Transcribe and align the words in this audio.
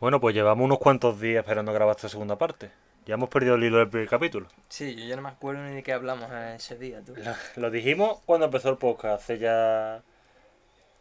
Bueno, 0.00 0.20
pues 0.20 0.34
llevamos 0.34 0.64
unos 0.64 0.78
cuantos 0.78 1.20
días 1.20 1.40
esperando 1.42 1.72
grabar 1.72 1.94
esta 1.94 2.08
segunda 2.08 2.36
parte. 2.36 2.70
Ya 3.06 3.14
hemos 3.14 3.28
perdido 3.28 3.54
el 3.54 3.64
hilo 3.64 3.78
del 3.78 3.88
primer 3.88 4.08
capítulo. 4.08 4.48
Sí, 4.68 4.96
yo 4.96 5.04
ya 5.04 5.16
no 5.16 5.22
me 5.22 5.28
acuerdo 5.28 5.62
ni 5.62 5.74
de 5.74 5.82
qué 5.82 5.92
hablamos 5.92 6.30
ese 6.56 6.76
día, 6.76 7.00
tú. 7.00 7.14
Lo, 7.16 7.32
lo 7.56 7.70
dijimos 7.70 8.18
cuando 8.26 8.46
empezó 8.46 8.70
el 8.70 8.76
podcast, 8.76 9.22
hace 9.22 9.38
ya 9.38 10.02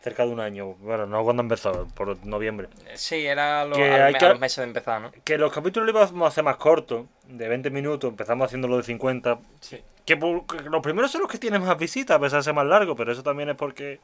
cerca 0.01 0.25
de 0.25 0.31
un 0.31 0.39
año. 0.39 0.73
Bueno, 0.79 1.05
no 1.05 1.23
cuando 1.23 1.41
empezó, 1.43 1.87
por 1.95 2.25
noviembre. 2.25 2.69
Sí, 2.95 3.25
era 3.25 3.65
lo- 3.65 3.75
Que 3.75 3.91
al 3.91 4.01
hay 4.03 4.13
me- 4.13 4.19
que- 4.19 4.25
a 4.25 4.29
los 4.29 4.39
meses 4.39 4.57
de 4.57 4.63
empezar, 4.63 5.01
¿no? 5.01 5.11
Que 5.23 5.37
los 5.37 5.51
capítulos 5.51 5.91
los 5.93 6.09
íbamos 6.09 6.25
a 6.25 6.29
hacer 6.29 6.43
más 6.43 6.57
cortos, 6.57 7.05
de 7.27 7.47
20 7.47 7.69
minutos, 7.69 8.09
empezamos 8.09 8.45
haciéndolo 8.45 8.77
de 8.77 8.83
50. 8.83 9.39
Sí. 9.59 9.81
Que 10.05 10.15
los 10.15 10.81
primeros 10.81 11.11
son 11.11 11.21
los 11.21 11.29
que 11.29 11.37
tienen 11.37 11.63
más 11.63 11.77
visitas, 11.77 12.17
a 12.17 12.19
pesar 12.19 12.39
de 12.39 12.43
ser 12.43 12.53
más 12.53 12.65
largo, 12.65 12.95
pero 12.95 13.11
eso 13.11 13.21
también 13.23 13.49
es 13.49 13.55
porque 13.55 13.99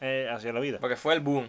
eh, 0.00 0.28
así 0.32 0.48
es 0.48 0.54
la 0.54 0.60
vida. 0.60 0.78
Porque 0.80 0.96
fue 0.96 1.14
el 1.14 1.20
boom. 1.20 1.46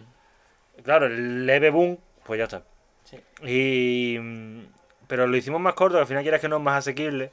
Claro, 0.84 1.06
el 1.06 1.44
leve 1.46 1.70
boom, 1.70 1.98
pues 2.24 2.38
ya 2.38 2.44
está. 2.44 2.62
Sí. 3.04 3.18
Y. 3.44 4.18
mm, 4.20 4.60
Pero 5.08 5.26
lo 5.26 5.36
hicimos 5.36 5.60
más 5.60 5.74
corto, 5.74 5.98
al 5.98 6.06
final 6.06 6.22
quieras 6.22 6.40
que 6.40 6.48
no 6.48 6.56
es 6.56 6.62
más 6.62 6.78
asequible. 6.78 7.30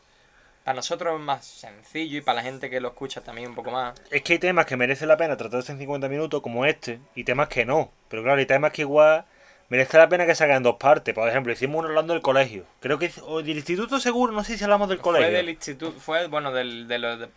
Para 0.63 0.75
nosotros 0.75 1.15
es 1.19 1.25
más 1.25 1.43
sencillo 1.45 2.19
y 2.19 2.21
para 2.21 2.35
la 2.37 2.43
gente 2.43 2.69
que 2.69 2.79
lo 2.79 2.89
escucha 2.89 3.21
también 3.21 3.49
un 3.49 3.55
poco 3.55 3.71
más. 3.71 3.99
Es 4.11 4.21
que 4.21 4.33
hay 4.33 4.39
temas 4.39 4.65
que 4.67 4.77
merecen 4.77 5.07
la 5.07 5.17
pena 5.17 5.35
tratarse 5.35 5.71
en 5.71 5.79
50 5.79 6.07
minutos, 6.07 6.41
como 6.41 6.65
este, 6.65 6.99
y 7.15 7.23
temas 7.23 7.47
que 7.47 7.65
no. 7.65 7.91
Pero 8.09 8.21
claro, 8.23 8.37
hay 8.39 8.45
temas 8.45 8.71
que 8.71 8.83
igual 8.83 9.25
merece 9.69 9.97
la 9.97 10.07
pena 10.07 10.25
que 10.25 10.35
se 10.35 10.43
hagan 10.43 10.57
en 10.57 10.63
dos 10.63 10.75
partes. 10.75 11.15
Por 11.15 11.27
ejemplo, 11.27 11.51
hicimos 11.51 11.79
uno 11.79 11.87
hablando 11.87 12.13
del 12.13 12.21
colegio. 12.21 12.65
Creo 12.79 12.99
que. 12.99 13.11
O 13.23 13.41
del 13.41 13.57
instituto 13.57 13.99
seguro, 13.99 14.33
no 14.33 14.43
sé 14.43 14.55
si 14.57 14.63
hablamos 14.63 14.87
del 14.89 14.99
colegio. 14.99 15.27
Fue 15.27 15.35
del 15.35 15.49
instituto, 15.49 15.99
fue, 15.99 16.27
bueno, 16.27 16.51
del, 16.51 16.87
de 16.87 16.99
los... 16.99 17.19
de- 17.19 17.29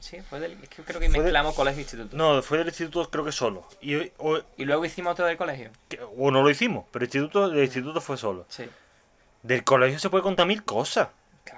sí, 0.00 0.18
fue 0.28 0.38
del... 0.38 0.52
Es 0.62 0.68
que 0.68 0.82
creo 0.82 1.00
que 1.00 1.08
de- 1.08 1.18
mezclamos 1.18 1.54
colegio 1.54 1.78
e 1.78 1.82
instituto. 1.82 2.14
No, 2.16 2.42
fue 2.42 2.58
del 2.58 2.66
instituto 2.68 3.08
creo 3.10 3.24
que 3.24 3.32
solo. 3.32 3.66
Y, 3.80 3.96
o, 4.18 4.38
Y 4.58 4.66
luego 4.66 4.84
hicimos 4.84 5.12
otro 5.12 5.24
del 5.24 5.38
colegio. 5.38 5.70
que- 5.88 6.00
o 6.02 6.30
no 6.30 6.42
lo 6.42 6.50
hicimos, 6.50 6.84
pero 6.90 7.04
el 7.04 7.08
instituto, 7.08 7.48
del 7.48 7.64
instituto 7.64 8.00
fue 8.02 8.18
solo. 8.18 8.44
Sí. 8.50 8.64
Del 9.42 9.64
colegio 9.64 9.98
se 9.98 10.10
puede 10.10 10.22
contar 10.22 10.46
mil 10.46 10.64
cosas. 10.64 11.08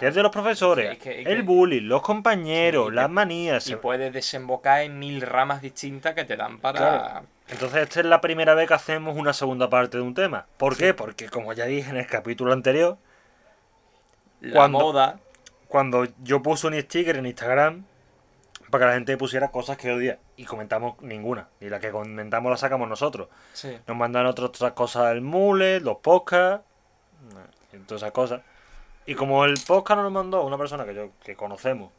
Desde 0.00 0.22
los 0.22 0.32
profesores, 0.32 0.92
Es 0.92 0.98
que- 0.98 1.20
es 1.20 1.26
que- 1.26 1.32
el 1.32 1.42
bullying, 1.42 1.82
los 1.82 2.02
compañeros, 2.02 2.88
Sí, 2.88 2.94
las 2.94 3.06
que- 3.06 3.12
manías. 3.12 3.66
Y 3.68 3.76
puede 3.76 4.10
desembocar 4.10 4.82
en 4.82 4.98
mil 4.98 5.20
ramas 5.20 5.60
distintas 5.62 6.14
que 6.14 6.24
te 6.24 6.36
dan 6.36 6.58
para... 6.58 6.78
Claro. 6.78 7.26
Entonces 7.48 7.82
esta 7.82 8.00
es 8.00 8.06
la 8.06 8.20
primera 8.20 8.54
vez 8.54 8.68
que 8.68 8.74
hacemos 8.74 9.16
una 9.16 9.32
segunda 9.32 9.68
parte 9.68 9.96
de 9.98 10.02
un 10.04 10.14
tema. 10.14 10.46
¿Por 10.56 10.76
qué? 10.76 10.94
Porque 10.94 11.28
como 11.28 11.52
ya 11.52 11.64
dije 11.66 11.90
en 11.90 11.96
el 11.96 12.06
capítulo 12.06 12.52
anterior, 12.52 12.96
La 14.40 14.54
Cuando- 14.54 14.78
moda. 14.78 15.18
cuando 15.68 16.06
yo 16.22 16.42
puse 16.42 16.66
un 16.66 16.80
sticker 16.80 17.16
en 17.16 17.26
Instagram 17.26 17.84
para 18.70 18.84
que 18.84 18.88
la 18.88 18.94
gente 18.94 19.16
pusiera 19.16 19.50
cosas 19.50 19.76
que 19.76 19.90
odia 19.92 20.18
y 20.36 20.44
comentamos 20.44 20.94
ninguna. 21.02 21.48
Y 21.60 21.68
la 21.68 21.80
que 21.80 21.90
comentamos 21.90 22.50
la 22.50 22.56
sacamos 22.56 22.88
nosotros. 22.88 23.28
Nos 23.86 23.96
mandan 23.96 24.26
otras, 24.26 24.50
otras 24.50 24.72
cosas 24.72 25.08
del 25.08 25.20
mule, 25.20 25.80
los 25.80 25.98
podcasts, 25.98 26.64
todas 27.86 28.02
esas 28.02 28.12
cosas. 28.12 28.40
Y 29.06 29.14
como 29.14 29.44
el 29.44 29.54
podcast 29.66 29.96
nos 29.98 30.04
lo 30.04 30.10
mandó 30.10 30.42
una 30.44 30.56
persona 30.58 30.84
que 30.84 30.94
yo 30.94 31.10
que 31.24 31.34
conocemos 31.36 31.90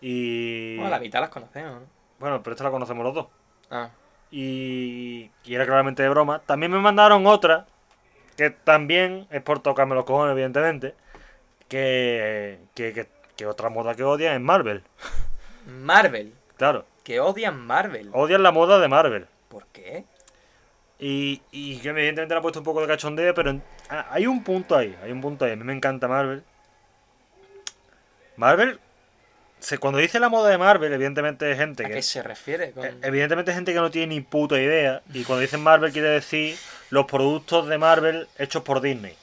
y 0.00 0.76
Bueno, 0.76 0.90
la 0.90 0.98
mitad 1.00 1.20
las 1.20 1.30
conocemos, 1.30 1.80
¿no? 1.82 1.86
bueno, 2.18 2.42
pero 2.42 2.52
esta 2.54 2.64
la 2.64 2.70
conocemos 2.70 3.04
los 3.04 3.14
dos. 3.14 3.26
Ah. 3.70 3.90
y, 4.30 5.30
y 5.44 5.54
era 5.54 5.66
claramente 5.66 6.02
de 6.02 6.08
broma. 6.08 6.40
También 6.46 6.70
me 6.72 6.78
mandaron 6.78 7.26
otra, 7.26 7.66
que 8.36 8.50
también 8.50 9.26
es 9.30 9.42
por 9.42 9.58
tocarme 9.60 9.94
los 9.94 10.04
cojones, 10.04 10.32
evidentemente, 10.32 10.94
que, 11.68 12.58
que, 12.74 12.92
que, 12.92 13.08
que 13.36 13.46
otra 13.46 13.68
moda 13.70 13.94
que 13.94 14.04
odian 14.04 14.34
es 14.34 14.40
Marvel. 14.40 14.82
Marvel. 15.66 16.32
Claro, 16.56 16.86
Que 17.02 17.20
odian 17.20 17.58
Marvel. 17.66 18.10
odian 18.12 18.42
la 18.42 18.52
moda 18.52 18.78
de 18.78 18.88
Marvel. 18.88 19.26
¿Por 19.48 19.66
qué? 19.66 20.04
Y, 20.98 21.42
y 21.52 21.78
que 21.78 21.90
evidentemente 21.90 22.34
le 22.34 22.38
ha 22.38 22.42
puesto 22.42 22.60
un 22.60 22.64
poco 22.64 22.80
de 22.80 22.86
cachondeo, 22.86 23.34
pero 23.34 23.50
en- 23.50 23.62
ah, 23.90 24.06
hay 24.10 24.26
un 24.26 24.42
punto 24.42 24.76
ahí, 24.76 24.96
hay 25.02 25.12
un 25.12 25.20
punto 25.20 25.44
ahí. 25.44 25.52
A 25.52 25.56
mí 25.56 25.64
me 25.64 25.74
encanta 25.74 26.08
Marvel. 26.08 26.42
Marvel, 28.36 28.78
se, 29.58 29.78
cuando 29.78 29.98
dice 29.98 30.20
la 30.20 30.28
moda 30.28 30.50
de 30.50 30.58
Marvel, 30.58 30.92
evidentemente 30.92 31.50
es 31.50 31.58
gente 31.58 31.84
¿A 31.84 31.88
que... 31.88 31.94
qué 31.94 32.02
se 32.02 32.22
refiere? 32.22 32.72
Con... 32.72 32.84
Eh, 32.84 32.94
Evidentemente 33.02 33.50
hay 33.50 33.54
gente 33.56 33.72
que 33.72 33.80
no 33.80 33.90
tiene 33.90 34.14
ni 34.14 34.20
puta 34.20 34.60
idea. 34.60 35.02
Y 35.12 35.24
cuando 35.24 35.40
dicen 35.42 35.62
Marvel 35.62 35.92
quiere 35.92 36.08
decir 36.08 36.56
los 36.90 37.06
productos 37.06 37.66
de 37.68 37.78
Marvel 37.78 38.28
hechos 38.38 38.62
por 38.62 38.80
Disney. 38.80 39.14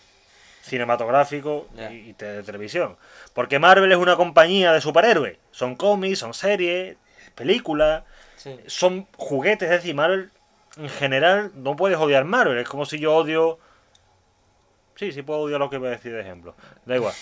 Cinematográfico 0.61 1.67
y, 1.91 2.13
de 2.13 2.41
televisión. 2.43 2.95
Porque 3.33 3.59
Marvel 3.59 3.91
es 3.91 3.97
una 3.97 4.15
compañía 4.15 4.71
de 4.71 4.79
superhéroes. 4.79 5.37
Son 5.51 5.75
cómics, 5.75 6.19
son 6.19 6.33
series, 6.33 6.95
películas, 7.35 8.03
Sí. 8.37 8.59
son 8.67 9.07
juguetes. 9.17 9.63
Es 9.69 9.77
decir, 9.81 9.93
Marvel 9.95 10.29
en 10.77 10.89
general 10.89 11.51
no 11.55 11.75
puedes 11.75 11.97
odiar 11.97 12.25
Marvel. 12.25 12.57
Es 12.57 12.67
como 12.67 12.85
si 12.85 12.99
yo 12.99 13.15
odio... 13.15 13.59
Sí, 14.95 15.11
sí 15.11 15.21
puedo 15.23 15.39
odiar 15.41 15.59
lo 15.59 15.69
que 15.69 15.77
voy 15.77 15.87
a 15.87 15.91
decir 15.91 16.13
de 16.13 16.21
ejemplo. 16.21 16.55
Da 16.85 16.95
igual. 16.95 17.13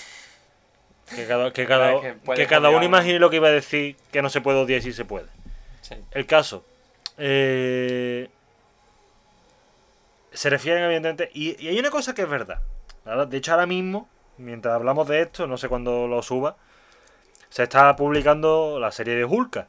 Que 1.15 1.25
cada, 1.27 1.51
que 1.51 1.65
cada, 1.65 1.93
Es 1.95 2.15
que 2.35 2.47
cada 2.47 2.69
uno 2.69 2.83
imagine 2.83 3.19
lo 3.19 3.29
que 3.29 3.37
iba 3.37 3.47
a 3.47 3.51
decir 3.51 3.97
que 4.11 4.21
no 4.21 4.29
se 4.29 4.41
puede 4.41 4.59
odiar 4.59 4.79
y 4.79 4.83
sí 4.83 4.93
se 4.93 5.05
puede. 5.05 5.27
sí. 5.81 5.95
El 6.11 6.25
caso. 6.25 6.65
eh, 7.17 8.29
se 10.31 10.49
refieren, 10.49 10.83
evidentemente. 10.83 11.29
Y, 11.33 11.61
y 11.63 11.67
hay 11.69 11.79
una 11.79 11.89
cosa 11.89 12.13
que 12.13 12.21
es 12.21 12.29
verdad. 12.29 12.59
De 13.27 13.37
hecho, 13.37 13.51
ahora 13.51 13.65
mismo, 13.65 14.07
mientras 14.37 14.73
hablamos 14.75 15.07
de 15.07 15.21
esto, 15.21 15.47
no 15.47 15.57
sé 15.57 15.67
cuándo 15.67 16.07
lo 16.07 16.21
suba, 16.21 16.55
se 17.49 17.63
está 17.63 17.93
publicando 17.95 18.79
la 18.79 18.91
serie 18.91 19.15
de 19.15 19.25
Hulka. 19.25 19.67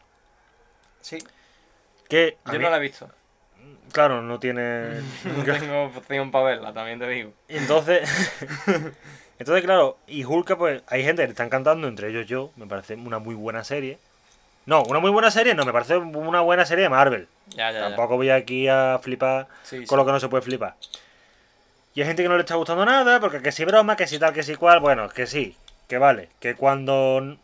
Sí. 1.01 1.19
Que, 2.09 2.39
Yo 2.47 2.53
mí- 2.53 2.59
no 2.61 2.71
la 2.71 2.77
he 2.77 2.81
visto. 2.81 3.11
Claro, 3.93 4.23
no 4.23 4.39
tiene. 4.41 5.01
No 5.25 5.45
tengo 5.45 5.85
opción 5.85 6.31
para 6.31 6.45
verla, 6.47 6.73
también 6.73 6.99
te 6.99 7.09
digo. 7.09 7.33
Y 7.49 7.57
entonces. 7.57 8.09
entonces, 9.39 9.65
claro, 9.65 9.99
y 10.07 10.25
Hulka, 10.25 10.57
pues 10.57 10.83
hay 10.87 11.05
gente 11.05 11.23
que 11.23 11.29
le 11.29 11.33
están 11.33 11.51
cantando, 11.51 11.89
entre 11.89 12.09
ellos 12.09 12.27
yo. 12.27 12.51
Me 12.57 12.67
parece 12.67 12.95
una 12.95 13.19
muy 13.19 13.35
buena 13.35 13.65
serie. 13.65 13.99
No, 14.65 14.83
una 14.85 15.01
muy 15.01 15.11
buena 15.11 15.31
serie, 15.31 15.55
no, 15.55 15.65
me 15.65 15.73
parece 15.73 15.97
una 15.97 16.41
buena 16.41 16.65
serie 16.65 16.85
de 16.85 16.89
Marvel. 16.89 17.27
Ya, 17.49 17.73
ya, 17.73 17.81
ya. 17.81 17.89
Tampoco 17.89 18.17
voy 18.17 18.31
aquí 18.31 18.69
a 18.69 19.01
flipar 19.03 19.49
Sí, 19.65 19.79
con 19.79 19.87
sí. 19.87 19.97
lo 19.97 20.07
que 20.07 20.13
no 20.13 20.21
se 20.21 20.29
puede 20.29 20.43
flipar. 20.43 20.77
Y 21.95 22.01
hay 22.01 22.07
gente 22.07 22.23
que 22.23 22.29
no 22.29 22.37
le 22.37 22.43
está 22.43 22.55
gustando 22.55 22.85
nada, 22.87 23.19
porque 23.21 23.43
que 23.43 23.53
si 23.53 23.65
broma, 23.65 23.97
que 23.97 24.07
si 24.07 24.19
tal, 24.19 24.33
que 24.33 24.43
si 24.43 24.55
cual, 24.55 24.79
bueno, 24.81 25.09
que 25.09 25.27
sí, 25.27 25.57
que 25.89 25.99
vale, 25.99 26.29
que 26.41 26.55
cuando... 26.55 27.37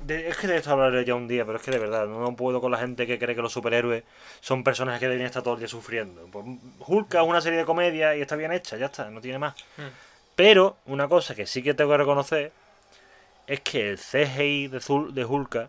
de- 0.00 0.28
es 0.28 0.36
que 0.36 0.46
de 0.46 0.56
esto 0.56 0.70
hablaré 0.72 1.04
ya 1.04 1.14
un 1.14 1.28
día, 1.28 1.44
pero 1.44 1.58
es 1.58 1.64
que 1.64 1.70
de 1.70 1.78
verdad, 1.78 2.06
no 2.06 2.34
puedo 2.36 2.60
con 2.60 2.70
la 2.72 2.78
gente 2.78 3.06
que 3.06 3.18
cree 3.18 3.34
que 3.34 3.42
los 3.42 3.52
superhéroes 3.52 4.04
son 4.40 4.64
personajes 4.64 5.00
que 5.00 5.06
deberían 5.06 5.26
estar 5.26 5.42
todo 5.42 5.54
el 5.54 5.60
día 5.60 5.68
sufriendo. 5.68 6.26
Pues, 6.32 6.44
Hulk 6.86 7.14
es 7.14 7.20
una 7.22 7.40
serie 7.40 7.58
de 7.58 7.64
comedia 7.64 8.16
y 8.16 8.20
está 8.22 8.36
bien 8.36 8.52
hecha, 8.52 8.76
ya 8.76 8.86
está, 8.86 9.10
no 9.10 9.20
tiene 9.20 9.38
más. 9.38 9.54
Hmm. 9.76 9.88
Pero 10.36 10.76
una 10.86 11.08
cosa 11.08 11.34
que 11.34 11.46
sí 11.46 11.62
que 11.62 11.74
tengo 11.74 11.90
que 11.90 11.98
reconocer 11.98 12.52
es 13.46 13.60
que 13.60 13.90
el 13.90 13.98
CGI 13.98 14.68
de, 14.68 14.78
Zul- 14.78 15.12
de 15.12 15.24
Hulk 15.24 15.68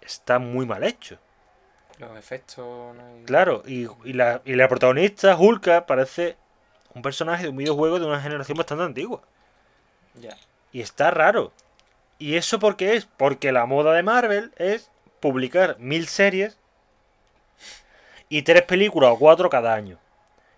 está 0.00 0.38
muy 0.38 0.66
mal 0.66 0.82
hecho. 0.84 1.18
Los 1.98 2.16
efectos. 2.16 2.58
no 2.96 3.02
hay- 3.04 3.24
Claro, 3.24 3.62
y, 3.66 3.86
y 4.04 4.12
la, 4.12 4.40
y 4.44 4.54
la 4.54 4.68
protagonista, 4.68 5.36
Hulka, 5.36 5.84
parece 5.86 6.36
un 6.94 7.02
personaje 7.02 7.44
de 7.44 7.48
un 7.50 7.56
videojuego 7.56 7.98
de 8.00 8.06
una 8.06 8.20
generación 8.20 8.56
bastante 8.56 8.84
antigua. 8.84 9.20
Ya. 10.14 10.36
Y 10.72 10.80
está 10.80 11.10
raro. 11.10 11.52
¿Y 12.18 12.36
eso 12.36 12.58
por 12.58 12.76
qué 12.76 12.94
es? 12.94 13.06
Porque 13.06 13.52
la 13.52 13.66
moda 13.66 13.92
de 13.92 14.02
Marvel 14.02 14.52
es 14.56 14.90
publicar 15.20 15.76
mil 15.78 16.06
series 16.08 16.58
y 18.28 18.42
tres 18.42 18.62
películas 18.62 19.10
o 19.12 19.18
cuatro 19.18 19.48
cada 19.48 19.74
año. 19.74 19.98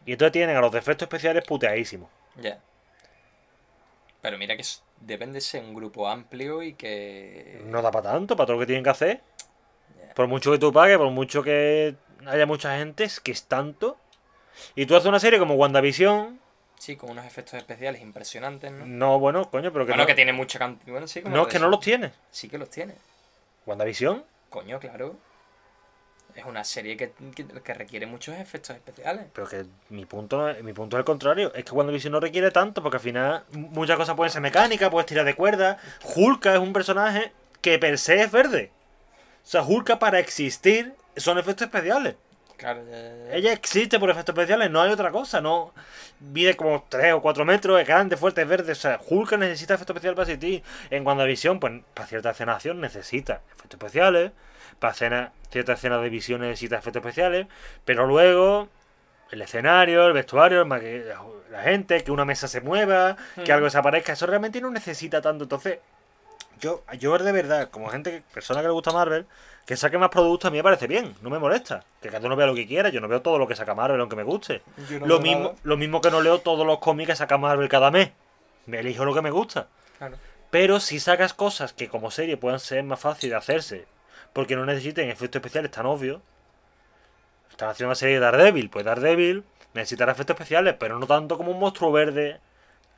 Y 0.07 0.13
entonces 0.13 0.33
tienen 0.33 0.57
a 0.57 0.61
los 0.61 0.75
efectos 0.75 1.07
especiales 1.07 1.45
puteadísimos. 1.45 2.09
Ya. 2.37 2.59
Pero 4.23 4.39
mira 4.39 4.57
que 4.57 4.65
deben 5.01 5.33
de 5.33 5.41
ser 5.41 5.63
un 5.63 5.75
grupo 5.75 6.09
amplio 6.09 6.63
y 6.63 6.75
que. 6.75 7.63
No 7.67 7.83
da 7.83 7.91
para 7.91 8.13
tanto, 8.13 8.37
para 8.37 8.47
todo 8.47 8.57
lo 8.57 8.61
que 8.61 8.67
tienen 8.67 8.85
que 8.85 8.91
hacer. 8.91 9.21
Por 10.15 10.27
mucho 10.27 10.51
que 10.53 10.59
tú 10.59 10.73
pagues, 10.73 10.99
por 10.99 11.11
mucho 11.11 11.43
que 11.43 11.95
haya 12.27 12.47
mucha 12.47 12.77
gente, 12.79 13.05
es 13.05 13.21
que 13.21 13.33
es 13.33 13.45
tanto. 13.45 13.97
Y 14.75 14.87
tú 14.87 14.97
haces 14.97 15.09
una 15.09 15.21
serie 15.21 15.39
como 15.39 15.55
WandaVision. 15.55 16.41
Sí, 16.81 16.97
con 16.97 17.11
unos 17.11 17.27
efectos 17.27 17.53
especiales 17.59 18.01
impresionantes, 18.01 18.73
¿no? 18.73 18.87
No, 18.87 19.19
bueno, 19.19 19.51
coño, 19.51 19.71
pero 19.71 19.85
que 19.85 19.93
bueno, 19.93 20.05
no, 20.05 20.07
que 20.07 20.15
tiene 20.15 20.33
mucha 20.33 20.59
cantidad. 20.59 20.91
Bueno, 20.91 21.07
sí, 21.07 21.21
como 21.21 21.37
no, 21.37 21.43
es 21.43 21.49
que 21.49 21.59
no 21.59 21.69
los 21.69 21.81
tiene. 21.81 22.11
Sí 22.31 22.49
que 22.49 22.57
los 22.57 22.71
tiene. 22.71 22.95
WandaVision. 23.67 24.25
Coño, 24.49 24.81
claro. 24.81 25.15
Es 26.35 26.43
una 26.47 26.65
serie 26.65 26.97
que, 26.97 27.13
que, 27.37 27.47
que 27.47 27.75
requiere 27.75 28.07
muchos 28.07 28.35
efectos 28.35 28.75
especiales. 28.75 29.27
Pero 29.35 29.47
que 29.47 29.67
mi 29.91 30.07
punto, 30.07 30.49
mi 30.63 30.73
punto 30.73 30.97
es 30.97 31.01
el 31.01 31.05
contrario. 31.05 31.53
Es 31.55 31.67
que 31.67 31.73
WandaVision 31.73 32.13
no 32.13 32.19
requiere 32.19 32.51
tanto, 32.51 32.83
porque 32.83 32.97
al 32.97 33.03
final 33.03 33.45
muchas 33.53 33.99
cosas 33.99 34.17
pueden 34.17 34.33
ser 34.33 34.41
mecánicas, 34.41 34.89
puedes 34.89 35.07
tirar 35.07 35.27
de 35.27 35.35
cuerda. 35.35 35.77
Hulka 36.17 36.55
es 36.55 36.61
un 36.61 36.73
personaje 36.73 37.31
que 37.61 37.79
per 37.79 37.99
se 37.99 38.23
es 38.23 38.33
verde. 38.33 38.71
O 39.45 39.47
sea, 39.47 39.63
Hulka 39.63 39.99
para 39.99 40.19
existir 40.19 40.95
son 41.15 41.37
efectos 41.37 41.67
especiales. 41.67 42.15
Claro, 42.61 42.83
ya, 42.91 42.99
ya, 42.99 43.27
ya. 43.27 43.35
Ella 43.37 43.53
existe 43.55 43.99
por 43.99 44.11
efectos 44.11 44.35
especiales, 44.35 44.71
no 44.71 44.83
hay 44.83 44.93
otra 44.93 45.11
cosa, 45.11 45.41
no. 45.41 45.73
Mide 46.21 46.57
como 46.57 46.85
3 46.87 47.15
o 47.15 47.23
4 47.23 47.47
metros, 47.47 47.81
es 47.81 47.89
grande, 47.89 48.19
fuerte, 48.19 48.43
es 48.43 48.49
verde. 48.49 48.73
O 48.73 48.75
sea, 48.75 49.01
Hulk 49.09 49.33
necesita 49.39 49.75
efectos 49.75 49.97
especiales 49.97 50.17
para 50.17 50.31
existir. 50.31 50.63
En 50.91 51.07
WandaVision, 51.07 51.59
pues 51.59 51.81
para 51.95 52.07
cierta 52.07 52.31
escena 52.33 52.53
de 52.53 52.57
acción 52.57 52.81
necesita 52.83 53.41
efectos 53.57 53.79
especiales. 53.81 54.33
Para 54.79 54.93
escena, 54.93 55.33
cierta 55.51 55.73
escena 55.73 55.99
de 55.99 56.11
visión 56.11 56.43
necesita 56.43 56.77
efectos 56.77 57.01
especiales. 57.01 57.47
Pero 57.87 58.07
luego, 58.07 58.69
el 59.31 59.41
escenario, 59.41 60.07
el 60.07 60.13
vestuario, 60.13 60.63
la, 60.67 61.63
gente, 61.63 62.05
que 62.05 62.11
una 62.11 62.27
mesa 62.27 62.47
se 62.47 62.61
mueva, 62.61 63.17
que 63.37 63.51
Mm. 63.53 63.55
algo 63.55 63.65
desaparezca, 63.65 64.13
eso 64.13 64.27
realmente 64.27 64.61
no 64.61 64.71
necesita 64.71 65.23
tanto. 65.23 65.45
Entonces, 65.45 65.79
yo, 66.61 66.85
yo 66.99 67.17
de 67.17 67.33
verdad, 67.33 67.71
como 67.71 67.89
gente, 67.89 68.23
persona 68.35 68.61
que 68.61 68.67
le 68.67 68.73
gusta 68.73 68.93
Marvel, 68.93 69.27
que 69.67 69.77
saque 69.77 69.99
más 69.99 70.09
productos 70.09 70.49
a 70.49 70.51
mí 70.51 70.57
me 70.57 70.63
parece 70.65 70.87
bien, 70.87 71.15
no 71.23 71.31
me 71.31 71.39
molesta. 71.39 71.85
Que 72.01 72.09
cada 72.09 72.27
uno 72.27 72.35
vea 72.37 72.47
lo 72.47 72.55
que 72.55 72.67
quiera, 72.67 72.89
yo 72.89 73.01
no 73.01 73.09
veo 73.09 73.23
todo 73.23 73.39
lo 73.39 73.47
que 73.47 73.55
saca 73.55 73.75
Marvel 73.75 74.01
aunque 74.01 74.17
me 74.17 74.23
guste. 74.25 74.63
No 74.99 75.07
lo, 75.07 75.21
mismo, 75.21 75.43
nada. 75.45 75.55
lo 75.63 75.77
mismo 75.77 76.01
que 76.01 76.11
no 76.11 76.21
leo 76.21 76.41
todos 76.41 76.67
los 76.67 76.79
cómics 76.79 77.11
que 77.11 77.17
saca 77.17 77.39
Marvel 77.39 77.69
cada 77.69 77.91
mes. 77.91 78.11
Me 78.67 78.81
elijo 78.81 79.05
lo 79.05 79.15
que 79.15 79.23
me 79.23 79.31
gusta. 79.31 79.69
Claro. 79.99 80.17
Pero 80.51 80.81
si 80.81 80.99
sacas 80.99 81.33
cosas 81.35 81.73
que 81.73 81.89
como 81.89 82.11
serie 82.11 82.37
puedan 82.37 82.59
ser 82.59 82.83
más 82.83 82.99
fáciles 82.99 83.31
de 83.31 83.37
hacerse, 83.37 83.87
porque 84.33 84.57
no 84.57 84.67
necesiten 84.67 85.09
efectos 85.09 85.39
especiales 85.41 85.71
tan 85.71 85.87
obvios. 85.87 86.21
Están 87.51 87.69
haciendo 87.69 87.89
una 87.91 87.95
serie 87.95 88.15
de 88.15 88.21
Daredevil, 88.21 88.71
pues 88.71 88.85
Daredevil 88.85 89.45
necesitará 89.75 90.13
efectos 90.13 90.35
especiales, 90.35 90.75
pero 90.79 90.99
no 90.99 91.07
tanto 91.07 91.37
como 91.37 91.53
un 91.53 91.59
monstruo 91.61 91.93
verde 91.93 92.41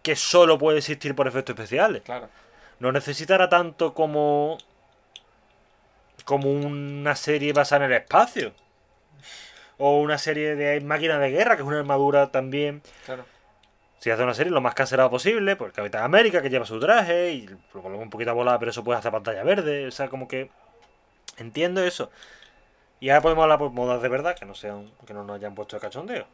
que 0.03 0.17
solo 0.17 0.59
puede 0.59 0.79
existir 0.79 1.14
por 1.14 1.29
efectos 1.29 1.55
especiales 1.55 2.03
Claro. 2.03 2.29
no 2.81 2.91
necesitará 2.93 3.49
tanto 3.49 3.94
como 3.94 4.59
como 6.24 6.50
una 6.50 7.16
serie 7.16 7.52
basada 7.52 7.84
en 7.84 7.92
el 7.92 7.98
espacio. 7.98 8.52
O 9.78 10.00
una 10.00 10.19
serie 10.19 10.54
de 10.54 10.80
máquinas 10.80 11.20
de 11.20 11.30
guerra 11.30 11.56
que 11.56 11.62
es 11.62 11.69
una 11.69 11.78
armadura 11.78 12.30
también. 12.30 12.82
Claro. 13.04 13.24
si 13.98 14.10
hace 14.10 14.22
una 14.22 14.34
serie 14.34 14.52
lo 14.52 14.60
más 14.60 14.74
casera 14.74 15.08
posible 15.08 15.56
pues 15.56 15.72
Capitán 15.72 16.02
América 16.04 16.42
que 16.42 16.50
lleva 16.50 16.66
su 16.66 16.80
traje 16.80 17.32
y 17.32 17.46
lo 17.46 17.82
coloca 17.82 18.02
un 18.02 18.10
poquito 18.10 18.30
a 18.30 18.34
volar 18.34 18.58
pero 18.58 18.70
eso 18.70 18.82
puede 18.84 18.98
hacer 18.98 19.12
pantalla 19.12 19.42
verde 19.44 19.86
o 19.86 19.90
sea 19.90 20.08
como 20.08 20.28
que 20.28 20.50
entiendo 21.38 21.82
eso. 21.82 22.10
Y 23.00 23.10
ahora 23.10 23.22
podemos 23.22 23.42
hablar 23.42 23.58
por 23.58 23.70
modas 23.72 24.02
de 24.02 24.08
verdad 24.08 24.36
que 24.36 24.44
no 24.46 24.54
sean 24.54 24.90
que 25.06 25.14
no 25.14 25.25
nos 25.25 25.36
hayan 25.36 25.54
puesto 25.54 25.76
de 25.76 25.80
cachondeo. 25.80 26.26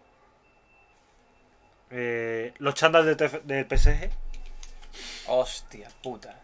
Eh, 1.91 2.53
los 2.59 2.75
del, 2.75 3.17
TF 3.17 3.45
del 3.45 3.65
PSG 3.65 4.11
Hostia 5.29 5.89
puta. 6.03 6.39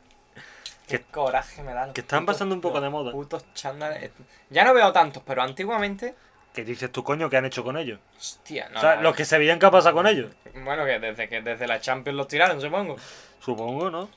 Qué 0.86 0.98
Que- 0.98 1.04
coraje 1.04 1.62
me 1.62 1.72
los 1.74 1.92
que 1.92 2.02
están 2.02 2.24
putos- 2.24 2.34
pasando 2.34 2.54
un 2.54 2.60
poco 2.60 2.80
de 2.80 2.90
moda. 2.90 3.12
Putos 3.12 3.44
chándales. 3.54 4.10
Ya 4.50 4.64
no 4.64 4.74
veo 4.74 4.92
tantos, 4.92 5.22
pero 5.26 5.42
antiguamente. 5.42 6.14
que 6.52 6.64
dices 6.64 6.92
tú 6.92 7.02
coño 7.02 7.28
que 7.28 7.36
han 7.36 7.44
hecho 7.46 7.64
con 7.64 7.76
ellos 7.76 7.98
Hostia, 8.16 8.68
no. 8.68 8.78
o 8.78 8.80
sea 8.80 8.94
no, 8.94 9.02
los 9.02 9.16
que 9.16 9.24
se 9.24 9.36
veían 9.38 9.58
que 9.58 9.66
ha 9.66 9.72
pasado 9.72 9.92
con 9.96 10.06
ellos 10.06 10.30
Bueno, 10.54 10.84
que 10.84 11.00
desde 11.00 11.28
que 11.28 11.42
desde 11.42 11.66
la 11.66 11.80
Champions 11.80 12.16
los 12.16 12.28
tiraron, 12.28 12.60
supongo. 12.60 12.94
Supongo, 13.40 13.90
¿no? 13.90 14.08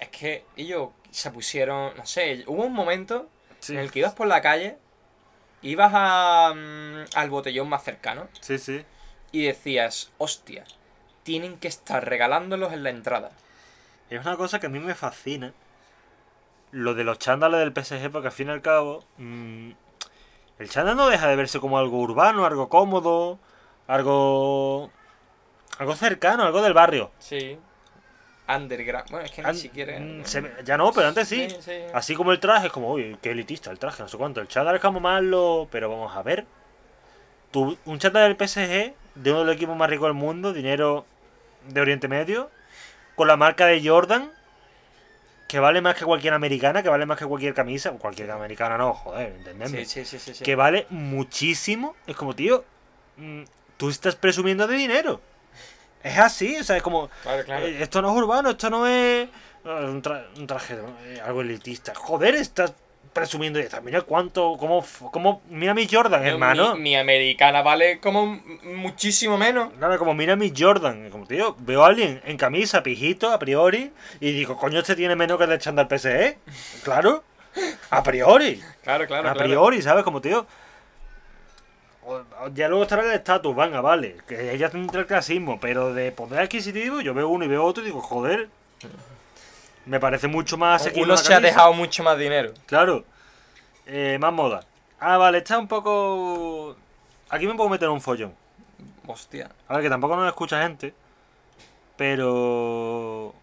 Es 0.00 0.08
que 0.08 0.46
ellos 0.56 0.88
se 1.10 1.30
pusieron. 1.30 1.94
No 1.96 2.06
sé, 2.06 2.44
hubo 2.46 2.62
un 2.64 2.72
momento 2.72 3.28
Sí, 3.60 3.74
en 3.74 3.80
el 3.80 3.90
que 3.92 3.98
ibas 3.98 4.14
por 4.14 4.26
la 4.26 4.40
calle, 4.40 4.78
ibas 5.60 5.92
a, 5.94 6.54
mm, 6.56 7.04
al 7.14 7.28
botellón 7.30 7.68
más 7.68 7.84
cercano 7.84 8.26
sí, 8.40 8.56
sí. 8.58 8.84
y 9.30 9.44
decías, 9.44 10.10
hostia, 10.16 10.64
tienen 11.24 11.58
que 11.58 11.68
estar 11.68 12.08
regalándolos 12.08 12.72
en 12.72 12.84
la 12.84 12.90
entrada. 12.90 13.32
Es 14.08 14.18
una 14.20 14.36
cosa 14.38 14.58
que 14.60 14.66
a 14.66 14.70
mí 14.70 14.78
me 14.78 14.94
fascina. 14.94 15.52
Lo 16.72 16.94
de 16.94 17.04
los 17.04 17.18
chándales 17.18 17.60
del 17.60 17.72
PSG, 17.72 18.10
porque 18.10 18.28
al 18.28 18.32
fin 18.32 18.48
y 18.48 18.50
al 18.50 18.62
cabo. 18.62 19.04
mm, 19.18 19.70
el 20.58 20.68
chándal 20.68 20.96
no 20.96 21.08
deja 21.08 21.28
de 21.28 21.36
verse 21.36 21.60
como 21.60 21.78
algo 21.78 21.98
urbano, 22.00 22.44
algo 22.46 22.68
cómodo, 22.68 23.38
algo. 23.86 24.90
algo 25.78 25.94
cercano, 25.96 26.44
algo 26.44 26.62
del 26.62 26.72
barrio. 26.74 27.10
Sí. 27.18 27.58
Underground. 28.48 29.10
Bueno, 29.10 29.24
es 29.26 29.32
que 29.32 29.42
ni 29.42 29.54
siquiera. 29.54 29.98
mm, 30.00 30.24
se 30.24 30.42
ya 30.64 30.76
no, 30.76 30.92
pero 30.92 31.08
antes 31.08 31.28
sí. 31.28 31.48
Sí, 31.48 31.56
sí. 31.60 31.72
Así 31.94 32.14
como 32.14 32.32
el 32.32 32.40
traje, 32.40 32.66
es 32.66 32.72
como, 32.72 32.90
uy, 32.92 33.16
qué 33.22 33.30
elitista 33.30 33.70
el 33.70 33.78
traje, 33.78 34.02
no 34.02 34.08
sé 34.08 34.16
cuánto. 34.16 34.40
El 34.40 34.48
chándal 34.48 34.74
es 34.76 34.80
como 34.80 34.98
más 35.00 35.22
lo. 35.22 35.68
Pero 35.70 35.88
vamos 35.90 36.16
a 36.16 36.22
ver. 36.22 36.46
Un 37.54 37.98
chándal 37.98 38.34
del 38.34 38.48
PSG, 38.48 38.94
de 39.14 39.30
uno 39.30 39.40
de 39.40 39.44
los 39.46 39.56
equipos 39.56 39.76
más 39.76 39.90
ricos 39.90 40.06
del 40.06 40.14
mundo, 40.14 40.52
dinero 40.54 41.04
de 41.68 41.80
Oriente 41.82 42.08
Medio, 42.08 42.50
con 43.14 43.28
la 43.28 43.36
marca 43.36 43.66
de 43.66 43.86
Jordan, 43.86 44.32
que 45.52 45.58
vale 45.60 45.82
más 45.82 45.94
que 45.96 46.06
cualquier 46.06 46.32
americana, 46.32 46.82
que 46.82 46.88
vale 46.88 47.04
más 47.04 47.18
que 47.18 47.26
cualquier 47.26 47.52
camisa. 47.52 47.90
Cualquier 47.90 48.30
americana 48.30 48.78
no, 48.78 48.94
joder, 48.94 49.34
entendedme. 49.36 49.84
Sí, 49.84 50.02
sí, 50.06 50.18
sí. 50.18 50.42
Que 50.42 50.54
vale 50.56 50.86
muchísimo. 50.88 51.94
Es 52.06 52.16
como, 52.16 52.34
tío, 52.34 52.64
mm, 53.18 53.42
tú 53.76 53.90
estás 53.90 54.16
presumiendo 54.16 54.66
de 54.66 54.76
dinero. 54.76 55.20
Es 56.02 56.18
así, 56.18 56.56
o 56.56 56.64
sea, 56.64 56.78
es 56.78 56.82
como, 56.82 57.10
Claro, 57.22 57.44
claro. 57.44 57.66
eh, 57.66 57.82
esto 57.82 58.00
no 58.00 58.10
es 58.12 58.16
urbano, 58.16 58.48
esto 58.48 58.70
no 58.70 58.86
es 58.86 59.28
un, 59.64 60.02
tra- 60.02 60.24
un 60.38 60.46
traje, 60.46 60.78
eh, 61.04 61.20
algo 61.22 61.42
elitista. 61.42 61.94
Joder, 61.94 62.34
estás 62.34 62.72
presumiendo. 63.12 63.60
Mira 63.82 64.02
cuánto, 64.02 64.56
cómo, 64.58 64.84
cómo, 65.10 65.42
mira 65.48 65.74
mi 65.74 65.86
Jordan, 65.86 66.24
hermano. 66.24 66.74
Mi, 66.74 66.82
mi 66.82 66.96
americana 66.96 67.62
vale 67.62 68.00
como 68.00 68.40
muchísimo 68.64 69.36
menos. 69.36 69.72
Claro, 69.78 69.98
como 69.98 70.14
mira 70.14 70.36
mi 70.36 70.52
Jordan. 70.56 71.10
Como 71.10 71.26
tío, 71.26 71.56
veo 71.60 71.84
a 71.84 71.88
alguien 71.88 72.20
en 72.24 72.36
camisa, 72.36 72.82
pijito, 72.82 73.32
a 73.32 73.38
priori, 73.38 73.92
y 74.20 74.32
digo, 74.32 74.56
coño, 74.56 74.80
este 74.80 74.96
tiene 74.96 75.16
menos 75.16 75.38
que 75.38 75.44
el 75.44 75.50
de 75.50 75.58
chándal 75.58 75.88
PSE. 75.88 76.38
Claro, 76.82 77.24
a 77.90 78.02
priori. 78.02 78.60
Claro, 78.82 79.06
claro, 79.06 79.28
a 79.28 79.32
claro. 79.34 79.48
priori, 79.48 79.80
¿sabes? 79.80 80.02
Como 80.02 80.20
tío. 80.20 80.44
Ya 82.52 82.66
luego 82.66 82.82
estará 82.82 83.04
el 83.04 83.12
estatus, 83.12 83.54
venga, 83.54 83.80
vale. 83.80 84.16
Que 84.26 84.52
ella 84.52 84.68
tendrá 84.68 85.02
el 85.02 85.06
clasismo, 85.06 85.60
pero 85.60 85.94
de 85.94 86.10
poder 86.10 86.40
adquisitivo, 86.40 87.00
yo 87.00 87.14
veo 87.14 87.28
uno 87.28 87.44
y 87.44 87.48
veo 87.48 87.62
otro 87.64 87.84
y 87.84 87.86
digo, 87.86 88.00
joder. 88.00 88.48
Me 89.86 89.98
parece 89.98 90.28
mucho 90.28 90.56
más 90.56 90.88
Uno 90.94 91.16
se 91.16 91.34
ha 91.34 91.40
dejado 91.40 91.72
mucho 91.72 92.02
más 92.02 92.18
dinero. 92.18 92.52
Claro. 92.66 93.04
Eh, 93.86 94.16
más 94.20 94.32
moda. 94.32 94.64
Ah, 95.00 95.16
vale, 95.16 95.38
está 95.38 95.58
un 95.58 95.66
poco. 95.66 96.76
Aquí 97.28 97.46
me 97.46 97.54
puedo 97.54 97.68
meter 97.68 97.88
un 97.88 98.00
follón. 98.00 98.34
Hostia. 99.06 99.50
A 99.66 99.74
ver, 99.74 99.82
que 99.82 99.90
tampoco 99.90 100.14
nos 100.14 100.28
escucha 100.28 100.62
gente. 100.62 100.94
Pero. 101.96 103.34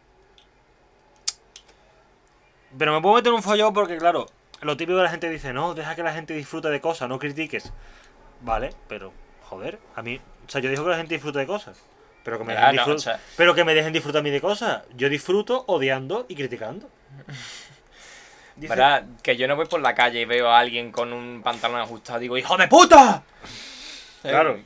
Pero 2.77 2.93
me 2.93 3.01
puedo 3.01 3.15
meter 3.15 3.33
un 3.33 3.43
follón 3.43 3.73
porque, 3.73 3.97
claro, 3.97 4.27
lo 4.61 4.77
típico 4.77 4.97
de 4.97 5.03
la 5.03 5.09
gente 5.09 5.29
dice, 5.29 5.53
no, 5.53 5.73
deja 5.73 5.95
que 5.95 6.03
la 6.03 6.13
gente 6.13 6.33
disfrute 6.33 6.69
de 6.69 6.79
cosas, 6.79 7.09
no 7.09 7.19
critiques. 7.19 7.73
Vale, 8.41 8.73
pero, 8.87 9.11
joder, 9.43 9.79
a 9.95 10.01
mí. 10.01 10.21
O 10.47 10.49
sea, 10.49 10.61
yo 10.61 10.69
digo 10.69 10.83
que 10.83 10.91
la 10.91 10.97
gente 10.97 11.15
disfrute 11.15 11.39
de 11.39 11.47
cosas. 11.47 11.81
Pero 12.29 12.37
que 12.39 12.43
me, 12.45 12.53
Ah, 12.57 12.71
dejen, 12.71 12.75
no, 12.75 12.81
disfrut- 12.85 12.95
o 12.95 12.99
sea- 12.99 13.19
pero 13.37 13.55
que 13.55 13.63
me 13.63 13.73
dejen 13.73 13.91
disfrutar 13.93 14.19
a 14.19 14.23
mí 14.23 14.29
de 14.29 14.39
cosas. 14.41 14.83
Yo 14.95 15.09
disfruto 15.09 15.63
odiando 15.67 16.25
y 16.29 16.35
criticando. 16.35 16.89
Dice- 18.55 18.69
¿Verdad? 18.69 19.05
Que 19.23 19.37
yo 19.37 19.47
no 19.47 19.55
voy 19.55 19.65
por 19.67 19.79
la 19.81 19.95
calle 19.95 20.21
y 20.21 20.25
veo 20.25 20.49
a 20.49 20.59
alguien 20.59 20.91
con 20.91 21.13
un 21.13 21.41
pantalón 21.41 21.79
ajustado 21.79 22.19
y 22.19 22.23
digo, 22.23 22.37
¡Hijo 22.37 22.57
de 22.57 22.67
puta! 22.67 23.23
Claro. 24.21 24.55
Eh, 24.55 24.63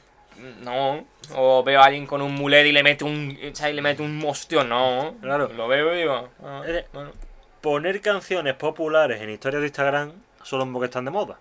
No. 0.61 1.05
O 1.35 1.63
veo 1.63 1.79
a 1.79 1.85
alguien 1.85 2.07
con 2.07 2.21
un 2.23 2.33
mulet 2.33 2.65
y 2.65 2.71
le 2.71 2.81
mete 2.83 3.03
un. 3.03 3.37
o 3.51 3.55
sea, 3.55 3.69
y 3.69 3.73
le 3.73 3.81
mete 3.83 4.01
un 4.01 4.21
ostión, 4.25 4.67
no. 4.67 5.15
Claro. 5.21 5.47
Lo 5.55 5.67
veo 5.67 5.93
y 5.93 5.99
digo. 5.99 6.29
ah, 6.43 6.63
bueno. 6.91 7.11
Poner 7.61 8.01
canciones 8.01 8.55
populares 8.55 9.21
en 9.21 9.29
historias 9.29 9.61
de 9.61 9.67
Instagram 9.67 10.11
son 10.41 10.73
los 10.73 10.79
que 10.81 10.85
están 10.85 11.05
de 11.05 11.11
moda. 11.11 11.37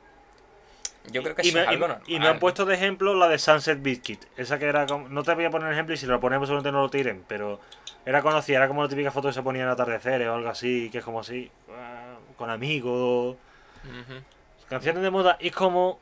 Yo 1.10 1.22
creo 1.22 1.34
que 1.34 1.42
y 1.44 1.48
eso 1.48 1.56
me, 1.58 1.62
es 1.62 1.68
algo 1.68 1.84
y- 1.84 1.88
normal. 1.88 2.02
y 2.06 2.18
me 2.20 2.28
han 2.28 2.38
puesto 2.38 2.64
de 2.64 2.74
ejemplo 2.74 3.14
la 3.14 3.28
de 3.28 3.38
Sunset 3.38 3.82
Biscuit. 3.82 4.24
Esa 4.36 4.58
que 4.58 4.66
era 4.66 4.86
como. 4.86 5.08
No 5.08 5.22
te 5.22 5.34
voy 5.34 5.44
a 5.44 5.50
poner 5.50 5.72
ejemplo 5.72 5.94
y 5.94 5.98
si 5.98 6.06
lo 6.06 6.20
ponemos 6.20 6.48
seguramente 6.48 6.72
no 6.72 6.80
lo 6.82 6.90
tiren, 6.90 7.24
pero 7.26 7.60
era 8.06 8.22
conocida, 8.22 8.58
era 8.58 8.68
como 8.68 8.82
la 8.82 8.88
típica 8.88 9.10
foto 9.10 9.28
que 9.28 9.34
se 9.34 9.42
ponía 9.42 9.62
en 9.62 9.68
atardeceres 9.68 10.28
o 10.28 10.34
algo 10.34 10.48
así, 10.48 10.88
que 10.90 10.98
es 10.98 11.04
como 11.04 11.20
así, 11.20 11.50
ah, 11.70 12.14
con 12.36 12.50
amigos. 12.50 13.36
Canciones 14.68 15.02
de 15.02 15.10
moda 15.10 15.36
y 15.40 15.48
es 15.48 15.54
como. 15.54 15.98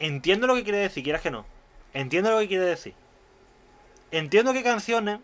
Entiendo 0.00 0.46
lo 0.46 0.54
que 0.54 0.64
quiere 0.64 0.78
decir, 0.78 1.04
quieras 1.04 1.22
que 1.22 1.30
no. 1.30 1.44
Entiendo 1.94 2.30
lo 2.32 2.38
que 2.40 2.48
quiere 2.48 2.64
decir. 2.64 2.94
Entiendo 4.10 4.52
que 4.52 4.62
canciones. 4.62 5.20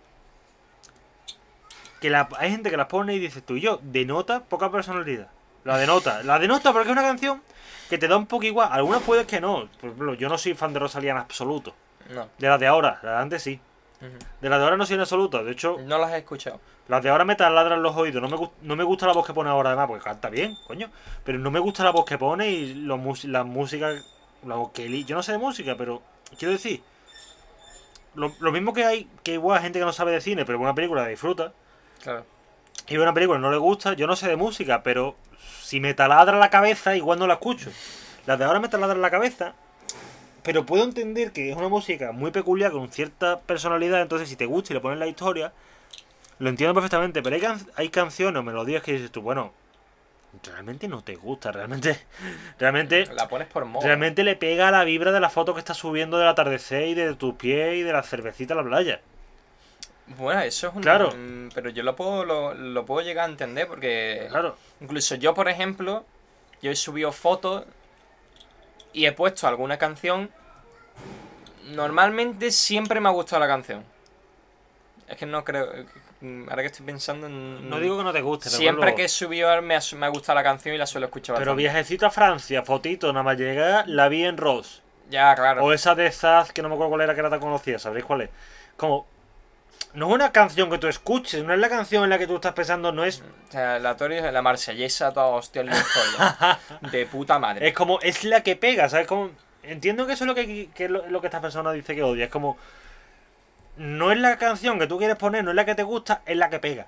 Que 2.01 2.11
la, 2.11 2.29
hay 2.39 2.51
gente 2.51 2.71
que 2.71 2.77
las 2.77 2.87
pone 2.87 3.15
y 3.15 3.19
dice 3.19 3.41
tú 3.41 3.57
y 3.57 3.61
yo, 3.63 3.81
denota 3.83 4.45
poca 4.45 4.71
personalidad. 4.71 5.31
La 5.67 5.77
denota. 5.79 6.23
La 6.23 6.39
denota 6.39 6.73
porque 6.73 6.89
es 6.89 6.93
una 6.93 7.03
canción 7.03 7.43
que 7.91 7.99
te 7.99 8.09
da 8.09 8.17
un 8.17 8.27
poco 8.27 8.45
igual. 8.45 8.69
Algunas 8.73 9.03
puedes 9.03 9.27
que 9.27 9.41
no. 9.41 9.69
Por 9.81 9.91
ejemplo, 9.91 10.15
yo 10.15 10.29
no 10.29 10.39
soy 10.39 10.55
fan 10.55 10.73
de 10.73 10.79
Rosalía 10.79 11.11
en 11.13 11.19
absoluto. 11.19 11.75
No. 12.11 12.29
De 12.39 12.49
las 12.49 12.59
de 12.61 12.67
ahora, 12.67 13.01
la 13.03 13.11
de 13.13 13.17
antes 13.19 13.43
sí. 13.43 13.61
De 14.41 14.49
las 14.49 14.59
de 14.59 14.65
ahora 14.65 14.77
no 14.77 14.87
soy 14.87 14.95
en 14.95 15.01
absoluto. 15.01 15.43
De 15.43 15.53
hecho, 15.53 15.77
No 15.85 15.99
las 15.99 16.13
he 16.13 16.19
escuchado. 16.19 16.61
las 16.89 17.03
de 17.03 17.11
ahora 17.11 17.25
me 17.25 17.35
taladran 17.35 17.83
los 17.83 17.97
oídos. 17.97 18.23
No 18.23 18.29
me, 18.29 18.51
no 18.63 18.77
me 18.77 18.85
gusta 18.85 19.07
la 19.07 19.13
voz 19.13 19.27
que 19.27 19.35
pone 19.35 19.51
ahora, 19.51 19.71
además, 19.71 19.89
porque 19.89 20.05
canta 20.05 20.29
bien, 20.31 20.55
coño. 20.67 20.91
Pero 21.25 21.39
no 21.39 21.51
me 21.51 21.59
gusta 21.59 21.83
la 21.83 21.91
voz 21.91 22.05
que 22.05 22.17
pone 22.19 22.49
y 22.49 22.75
los 22.75 23.25
la 23.25 23.43
música. 23.45 23.93
La 24.45 24.55
voz 24.57 24.71
que 24.73 25.05
Yo 25.05 25.17
no 25.17 25.23
sé 25.23 25.33
de 25.33 25.39
música, 25.39 25.75
pero 25.77 26.03
quiero 26.39 26.53
decir. 26.53 26.83
Lo, 28.15 28.33
lo 28.41 28.53
mismo 28.53 28.73
que 28.73 28.85
hay 28.85 29.09
que 29.23 29.35
igual 29.35 29.61
gente 29.61 29.79
que 29.79 29.85
no 29.85 29.93
sabe 29.93 30.13
de 30.13 30.21
cine, 30.21 30.45
pero 30.47 30.59
una 30.59 30.75
película 30.75 31.03
la 31.03 31.09
disfruta. 31.09 31.53
Claro. 32.03 32.25
Y 32.89 32.97
una 32.99 33.13
película 33.15 33.39
no 33.39 33.51
le 33.51 33.57
gusta. 33.57 33.95
Yo 33.95 34.07
no 34.07 34.15
sé 34.17 34.29
de 34.29 34.37
música, 34.37 34.83
pero 34.83 35.17
si 35.63 35.81
me 35.81 35.95
taladra 35.95 36.39
la 36.39 36.51
cabeza, 36.51 36.97
igual 36.97 37.19
no 37.19 37.27
la 37.27 37.35
escucho. 37.35 37.71
Las 38.27 38.39
de 38.39 38.45
ahora 38.45 38.61
me 38.61 38.69
taladran 38.69 39.01
la 39.03 39.11
cabeza. 39.11 39.55
pero 40.43 40.65
puedo 40.65 40.85
entender 40.85 41.33
que 41.33 41.51
es 41.51 41.57
una 41.57 41.69
música 41.69 42.13
muy 42.13 42.31
peculiar, 42.31 42.71
con 42.71 42.89
cierta 42.93 43.41
personalidad, 43.41 44.01
entonces 44.01 44.29
si 44.29 44.37
te 44.37 44.47
gusta 44.47 44.73
y 44.73 44.75
le 44.75 44.81
pones 44.81 44.99
la 45.01 45.09
historia, 45.09 45.53
lo 46.39 46.49
entiendo 46.49 46.73
perfectamente, 46.75 47.21
pero 47.21 47.35
hay, 47.35 47.43
can- 47.43 47.67
hay 47.75 47.89
canciones 47.89 48.39
o 48.39 48.43
melodías 48.45 48.81
que 48.85 48.93
dices 48.93 49.11
tú, 49.11 49.23
bueno, 49.23 49.53
realmente 50.45 50.87
no 50.87 51.03
te 51.03 51.17
gusta, 51.17 51.51
realmente, 51.51 51.99
realmente, 52.61 53.07
La 53.13 53.27
pones 53.27 53.49
por 53.49 53.65
moda. 53.65 53.85
realmente 53.87 54.23
le 54.23 54.37
pega 54.37 54.69
a 54.69 54.71
la 54.71 54.85
vibra 54.85 55.11
de 55.11 55.19
la 55.19 55.31
foto 55.31 55.53
que 55.55 55.59
estás 55.59 55.79
subiendo 55.79 56.17
del 56.19 56.29
atardecer 56.29 56.87
y 56.89 56.95
de 56.95 57.15
tus 57.17 57.35
pies 57.35 57.75
y 57.79 57.83
de 57.83 57.93
la 57.93 58.05
cervecita 58.05 58.55
a 58.55 58.59
la 58.59 58.63
playa. 58.63 59.01
Bueno, 60.19 60.41
eso 60.43 60.69
es 60.69 60.75
un... 60.75 60.83
Claro. 60.83 61.13
Pero 61.55 61.71
yo 61.71 61.83
lo 61.83 61.97
puedo, 61.97 62.25
lo, 62.25 62.55
lo 62.55 62.87
puedo 62.87 63.05
llegar 63.05 63.29
a 63.29 63.31
entender 63.31 63.67
porque... 63.67 64.27
Claro, 64.31 64.57
Incluso 64.81 65.17
yo, 65.17 65.35
por 65.35 65.49
ejemplo, 65.49 66.05
yo 66.63 66.71
he 66.71 66.77
subido 66.77 67.11
fotos 67.13 67.65
y 68.93 69.07
he 69.07 69.13
puesto 69.13 69.49
alguna 69.49 69.79
canción. 69.79 70.31
Normalmente 71.71 72.51
siempre 72.53 73.01
me 73.01 73.09
ha 73.09 73.13
gustado 73.13 73.41
la 73.41 73.49
canción. 73.49 73.85
Es 75.09 75.17
que 75.17 75.27
no 75.27 75.45
creo... 75.45 75.69
Ahora 76.49 76.63
que 76.63 76.67
estoy 76.67 76.87
pensando... 76.87 77.27
en- 77.27 77.69
no 77.69 77.79
digo 77.81 77.99
que 77.99 78.05
no 78.05 78.13
te 78.13 78.23
guste, 78.23 78.49
pero 78.49 78.57
Siempre 78.59 78.95
que 78.95 79.05
he 79.05 79.09
subido 79.09 79.61
me 79.63 79.77
ha, 79.77 79.81
me 79.97 80.07
ha 80.07 80.09
gustado 80.09 80.35
la 80.37 80.43
canción 80.43 80.75
y 80.75 80.79
la 80.79 80.87
suelo 80.87 81.07
escuchar 81.07 81.37
Pero 81.37 81.51
bastante. 81.53 81.63
viajecito 81.63 82.07
a 82.07 82.11
Francia, 82.11 82.63
fotito, 82.63 83.13
nada 83.13 83.23
más 83.23 83.37
llegar, 83.37 83.87
la 83.89 84.09
vi 84.09 84.25
en 84.25 84.37
Rose. 84.37 84.81
Ya, 85.11 85.35
claro. 85.35 85.65
O 85.65 85.73
esa 85.73 85.95
de 85.95 86.11
Zaz, 86.11 86.53
que 86.53 86.63
no 86.63 86.69
me 86.69 86.75
acuerdo 86.75 86.91
cuál 86.91 87.03
era, 87.03 87.15
que 87.15 87.21
era 87.21 87.31
tan 87.31 87.39
conocida, 87.41 87.79
¿sabréis 87.79 88.05
cuál 88.07 88.23
es? 88.23 88.31
Como, 88.77 89.07
no 89.97 90.09
es 90.09 90.15
una 90.15 90.31
canción 90.31 90.69
que 90.69 90.77
tú 90.77 90.89
escuches, 90.89 91.43
no 91.43 91.55
es 91.55 91.59
la 91.59 91.71
canción 91.71 92.05
en 92.05 92.11
la 92.11 92.19
que 92.19 92.27
tú 92.27 92.35
estás 92.35 92.53
pensando, 92.53 92.93
no 92.93 93.03
es... 93.03 93.23
O 93.49 93.51
sea, 93.51 93.79
la 93.79 93.97
Tori, 93.97 94.21
la 94.21 94.43
marsellesa, 94.43 95.11
toda 95.11 95.29
hostia 95.29 95.63
historia. 95.63 96.59
de 96.93 97.07
puta 97.07 97.39
madre. 97.39 97.67
Es 97.67 97.73
como, 97.73 97.99
es 98.01 98.23
la 98.23 98.43
que 98.43 98.57
pega, 98.57 98.91
¿sabes? 98.91 99.07
Como, 99.07 99.31
entiendo 99.63 100.07
que 100.07 100.13
eso 100.13 100.25
es 100.25 100.29
lo 100.29 100.35
que, 100.35 100.69
que 100.75 100.85
es 100.85 100.91
lo, 100.91 101.21
que 101.23 101.27
esta 101.27 101.41
persona 101.41 101.73
dice 101.73 101.95
que 101.95 102.03
odia, 102.03 102.27
es 102.27 102.31
como... 102.31 102.59
No 103.79 104.13
es 104.13 104.19
la 104.19 104.37
canción 104.37 104.79
que 104.79 104.87
tú 104.87 104.99
quieres 104.99 105.17
poner, 105.17 105.43
no 105.43 105.51
es 105.51 105.57
la 105.57 105.65
que 105.65 105.75
te 105.75 105.83
gusta, 105.83 106.21
es 106.27 106.37
la 106.37 106.51
que 106.51 106.59
pega. 106.59 106.87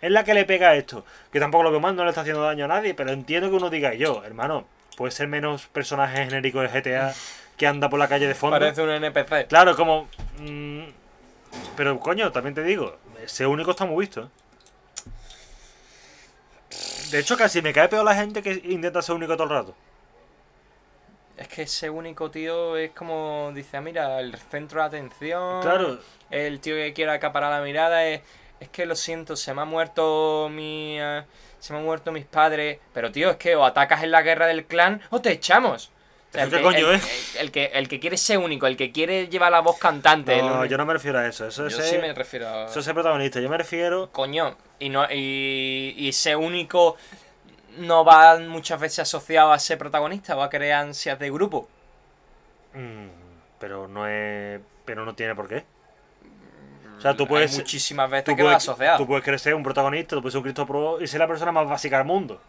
Es 0.00 0.10
la 0.10 0.24
que 0.24 0.32
le 0.32 0.46
pega 0.46 0.70
a 0.70 0.74
esto. 0.74 1.04
Que 1.30 1.38
tampoco 1.38 1.64
lo 1.64 1.70
veo 1.70 1.80
mal, 1.80 1.94
no 1.94 2.04
le 2.04 2.10
está 2.10 2.22
haciendo 2.22 2.42
daño 2.42 2.64
a 2.64 2.68
nadie, 2.68 2.94
pero 2.94 3.12
entiendo 3.12 3.50
que 3.50 3.56
uno 3.56 3.68
diga 3.68 3.92
yo, 3.92 4.24
hermano, 4.24 4.64
puede 4.96 5.12
ser 5.12 5.28
menos 5.28 5.66
personaje 5.66 6.24
genérico 6.24 6.60
de 6.60 6.68
GTA 6.68 7.12
que 7.58 7.66
anda 7.66 7.90
por 7.90 7.98
la 7.98 8.08
calle 8.08 8.26
de 8.26 8.34
fondo. 8.34 8.58
Parece 8.58 8.82
un 8.82 8.90
NPC. 8.90 9.48
Claro, 9.48 9.76
como. 9.76 10.08
mm, 10.38 11.01
pero 11.76 11.98
coño, 12.00 12.30
también 12.32 12.54
te 12.54 12.62
digo, 12.62 12.96
ese 13.22 13.46
único 13.46 13.72
está 13.72 13.84
muy 13.84 14.04
visto. 14.06 14.22
¿eh? 14.22 14.28
De 17.10 17.18
hecho, 17.18 17.36
casi 17.36 17.60
me 17.60 17.72
cae 17.72 17.88
peor 17.88 18.04
la 18.04 18.14
gente 18.14 18.42
que 18.42 18.62
intenta 18.64 19.02
ser 19.02 19.14
único 19.14 19.34
todo 19.34 19.44
el 19.44 19.50
rato. 19.50 19.74
Es 21.36 21.48
que 21.48 21.62
ese 21.62 21.90
único 21.90 22.30
tío 22.30 22.76
es 22.76 22.92
como 22.92 23.50
dice, 23.54 23.76
ah, 23.76 23.80
mira, 23.80 24.20
el 24.20 24.36
centro 24.36 24.80
de 24.80 24.86
atención. 24.86 25.60
Claro, 25.62 25.98
El 26.30 26.60
tío 26.60 26.74
que 26.76 26.92
quiere 26.92 27.12
acaparar 27.12 27.50
la 27.50 27.64
mirada 27.64 28.06
es. 28.06 28.22
Es 28.60 28.68
que 28.68 28.86
lo 28.86 28.94
siento, 28.94 29.34
se 29.34 29.52
me 29.52 29.62
ha 29.62 29.64
muerto 29.64 30.48
mi. 30.50 30.96
eh, 31.00 31.24
se 31.58 31.72
me 31.72 31.80
han 31.80 31.84
muerto 31.84 32.12
mis 32.12 32.24
padres. 32.24 32.78
Pero 32.94 33.10
tío, 33.10 33.30
es 33.30 33.36
que 33.36 33.56
o 33.56 33.64
atacas 33.64 34.02
en 34.04 34.10
la 34.12 34.22
guerra 34.22 34.46
del 34.46 34.64
clan 34.66 35.00
o 35.10 35.20
te 35.20 35.32
echamos. 35.32 35.90
O 36.32 36.34
sea, 36.34 36.44
¿Eso 36.44 36.56
el 36.56 36.62
que- 36.62 36.64
coño 36.64 36.88
el- 36.90 36.94
es? 36.96 37.34
El, 37.36 37.40
el 37.42 37.52
que, 37.52 37.64
el 37.74 37.88
que 37.88 38.00
quiere 38.00 38.16
ser 38.16 38.38
único, 38.38 38.66
el 38.66 38.76
que 38.78 38.90
quiere 38.90 39.28
llevar 39.28 39.52
la 39.52 39.60
voz 39.60 39.78
cantante. 39.78 40.40
no, 40.40 40.64
yo 40.64 40.78
no 40.78 40.86
me 40.86 40.94
refiero 40.94 41.18
a 41.18 41.26
eso. 41.26 41.46
Eso 41.46 41.66
es, 41.66 41.76
Yo 41.76 41.82
sí 41.82 41.90
ser- 41.90 42.00
me 42.00 42.12
refiero 42.14 42.48
a. 42.48 42.64
eso 42.64 42.78
es 42.78 42.84
ser 42.86 42.94
protagonista. 42.94 43.38
Yo 43.40 43.50
me 43.50 43.58
refiero. 43.58 44.10
Coño, 44.12 44.56
y 44.78 44.88
no 44.88 45.04
y, 45.10 45.94
y 45.96 46.08
ese 46.08 46.34
único 46.34 46.96
no 47.76 48.02
va 48.04 48.38
muchas 48.38 48.80
veces 48.80 49.00
asociado 49.00 49.52
a 49.52 49.58
ser 49.58 49.76
protagonista, 49.76 50.34
va 50.34 50.46
a 50.46 50.50
crear 50.50 50.80
ansias 50.84 51.18
de 51.18 51.30
grupo. 51.30 51.68
mm, 52.74 53.06
pero 53.58 53.86
no 53.88 54.06
es. 54.08 54.58
Pero 54.86 55.04
no 55.04 55.14
tiene 55.14 55.34
por 55.34 55.48
qué. 55.48 55.64
O 56.96 57.00
sea, 57.02 57.14
tú 57.16 57.24
Hay 57.24 57.28
puedes. 57.28 57.56
muchísimas 57.58 58.08
veces 58.10 58.24
Tú 58.24 58.36
que 58.36 58.42
va 58.42 58.50
puedes, 58.50 58.62
asociado. 58.62 58.96
tú 58.98 59.06
puedes 59.06 59.42
ser 59.42 59.54
un 59.54 59.62
protagonista, 59.62 60.16
tú 60.16 60.22
puedes 60.22 60.32
ser 60.32 60.38
un 60.38 60.44
Cristo 60.44 60.66
Pro 60.66 61.00
y 61.00 61.06
ser 61.06 61.20
la 61.20 61.26
persona 61.28 61.52
más 61.52 61.68
básica 61.68 61.98
del 61.98 62.06
mundo. 62.06 62.40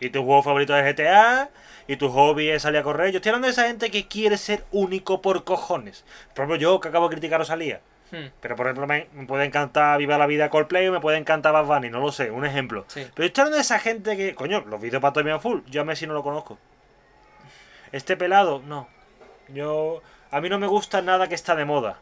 Y 0.00 0.10
tu 0.10 0.24
juego 0.24 0.42
favorito 0.42 0.76
es 0.76 0.84
GTA, 0.96 1.50
y 1.86 1.96
tu 1.96 2.08
hobby 2.10 2.48
es 2.48 2.62
salir 2.62 2.80
a 2.80 2.82
correr. 2.82 3.10
Yo 3.12 3.18
estoy 3.18 3.30
hablando 3.30 3.46
de 3.46 3.52
esa 3.52 3.66
gente 3.66 3.90
que 3.90 4.08
quiere 4.08 4.36
ser 4.36 4.64
único 4.72 5.22
por 5.22 5.44
cojones. 5.44 6.04
Por 6.34 6.44
ejemplo, 6.44 6.56
yo 6.56 6.80
que 6.80 6.88
acabo 6.88 7.08
de 7.08 7.14
criticar 7.14 7.36
a 7.36 7.38
Rosalía. 7.38 7.80
Hmm, 8.10 8.26
Pero 8.40 8.56
por 8.56 8.66
ejemplo, 8.66 8.86
me, 8.86 9.08
me 9.14 9.24
puede 9.26 9.44
encantar 9.46 9.98
Viva 9.98 10.18
la 10.18 10.26
Vida 10.26 10.50
Coldplay 10.50 10.86
o 10.88 10.92
me 10.92 11.00
puede 11.00 11.16
encantar 11.16 11.52
Bad 11.54 11.64
Bunny, 11.64 11.88
no 11.88 12.00
lo 12.00 12.12
sé, 12.12 12.30
un 12.30 12.44
ejemplo. 12.44 12.84
sí. 12.88 13.00
Pero 13.14 13.24
yo 13.24 13.26
estoy 13.26 13.42
hablando 13.42 13.56
de 13.56 13.62
esa 13.62 13.78
gente 13.78 14.16
que, 14.16 14.34
coño, 14.34 14.60
los 14.66 14.80
vídeos 14.80 15.00
para 15.00 15.12
Tommy 15.14 15.30
Full, 15.38 15.60
yo 15.68 15.80
a 15.80 15.84
Messi 15.84 16.06
no 16.06 16.12
lo 16.14 16.22
conozco. 16.22 16.58
Este 17.90 18.16
pelado, 18.16 18.62
no. 18.66 18.88
Yo. 19.48 20.02
A 20.30 20.40
mí 20.40 20.48
no 20.48 20.58
me 20.58 20.66
gusta 20.66 21.02
nada 21.02 21.28
que 21.28 21.34
está 21.34 21.54
de 21.54 21.64
moda. 21.64 21.98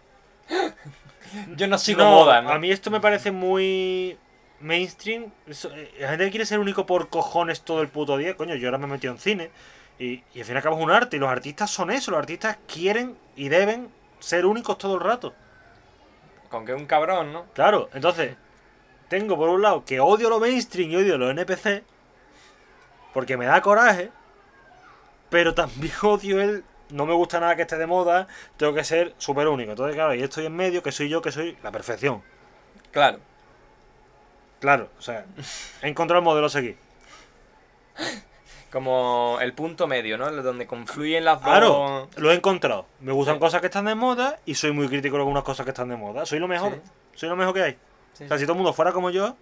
Yo 1.57 1.69
no 1.69 1.79
sigo 1.79 2.03
No, 2.03 2.11
moda, 2.11 2.43
¿no? 2.43 2.51
A 2.51 2.59
mí 2.59 2.71
esto 2.73 2.91
me 2.91 3.01
parece 3.01 3.31
muy 3.31 4.19
mainstream. 4.61 5.33
Eh, 5.47 5.95
la 6.01 6.09
gente 6.11 6.31
quiere 6.31 6.47
ser 6.47 6.59
único 6.59 6.87
por 6.87 7.09
cojones 7.09 7.63
todo 7.63 7.83
el 7.83 7.89
puto 7.89 8.17
día. 8.17 8.37
Coño, 8.37 8.55
yo 8.55 8.69
ahora 8.69 8.79
me 8.79 8.87
he 8.87 8.91
metido 8.91 9.13
en 9.13 9.19
cine. 9.19 9.51
Y, 9.99 10.23
y 10.35 10.41
al 10.41 10.45
fin 10.45 10.55
y 10.55 10.57
al 10.57 10.63
cabo 10.63 10.77
es 10.77 10.83
un 10.83 10.91
arte. 10.91 11.17
Y 11.17 11.21
los 11.21 11.29
artistas 11.29 11.71
son 11.71 11.91
eso. 11.91 12.11
Los 12.11 12.19
artistas 12.19 12.59
quieren 12.67 13.17
y 13.37 13.49
deben 13.49 13.91
ser 14.21 14.47
únicos 14.47 14.79
todo 14.79 14.95
el 14.95 15.01
rato. 15.01 15.35
Con 16.49 16.65
que 16.65 16.75
un 16.75 16.87
cabrón, 16.87 17.33
¿no? 17.33 17.47
Claro, 17.55 17.89
entonces, 17.95 18.37
tengo 19.09 19.37
por 19.37 19.49
un 19.49 19.63
lado 19.63 19.85
que 19.85 20.01
odio 20.01 20.29
lo 20.29 20.41
mainstream 20.41 20.91
y 20.91 20.97
odio 20.97 21.19
los 21.19 21.31
NPC. 21.31 21.85
Porque 23.13 23.37
me 23.37 23.47
da 23.47 23.61
coraje. 23.61 24.11
Pero 25.31 25.55
también 25.55 25.93
odio 26.03 26.41
el. 26.41 26.65
No 26.91 27.07
me 27.07 27.15
gusta 27.15 27.39
nada 27.39 27.55
que 27.55 27.63
esté 27.63 27.77
de 27.77 27.87
moda. 27.87 28.27
Tengo 28.57 28.75
que 28.75 28.83
ser 28.85 29.15
súper 29.19 29.47
único. 29.47 29.71
Entonces, 29.71 29.95
claro, 29.95 30.15
y 30.15 30.23
estoy 30.23 30.47
en 30.47 30.57
medio, 30.57 30.83
que 30.83 30.91
soy 30.91 31.09
yo, 31.09 31.23
que 31.23 31.31
soy 31.31 31.57
la 31.63 31.71
perfección. 31.71 32.23
Claro. 32.91 33.21
Claro, 34.61 34.91
o 34.99 35.03
sea, 35.03 35.25
he 35.83 35.89
encontrado 35.89 36.19
el 36.21 36.25
modelo 36.25 36.47
a 36.47 36.51
seguir. 36.51 36.77
Como 38.71 39.39
el 39.41 39.53
punto 39.53 39.87
medio, 39.89 40.17
¿no? 40.17 40.31
Donde 40.31 40.67
confluyen 40.67 41.25
las 41.25 41.41
dos. 41.41 41.45
Claro, 41.51 42.09
lo 42.17 42.31
he 42.31 42.35
encontrado. 42.35 42.87
Me 43.01 43.11
gustan 43.13 43.37
Sí. 43.37 43.41
cosas 43.41 43.61
que 43.61 43.67
están 43.67 43.87
de 43.87 43.95
moda 43.97 44.39
y 44.47 44.55
soy 44.55 44.71
muy 44.73 44.87
crítico 44.89 45.15
con 45.15 45.21
algunas 45.23 45.43
cosas 45.43 45.65
que 45.65 45.71
están 45.71 45.89
de 45.89 45.97
moda. 45.97 46.25
Soy 46.25 46.39
lo 46.39 46.47
mejor. 46.47 46.75
Sí. 46.75 46.81
Soy 47.17 47.29
lo 47.31 47.37
mejor 47.37 47.55
que 47.55 47.63
hay. 47.63 47.79
Sí, 48.13 48.25
O 48.25 48.29
sea, 48.29 48.39
si 48.39 48.45
todo 48.45 48.53
el 48.53 48.59
mundo 48.59 48.73
fuera 48.73 48.93
como 48.93 49.11
yo. 49.11 49.35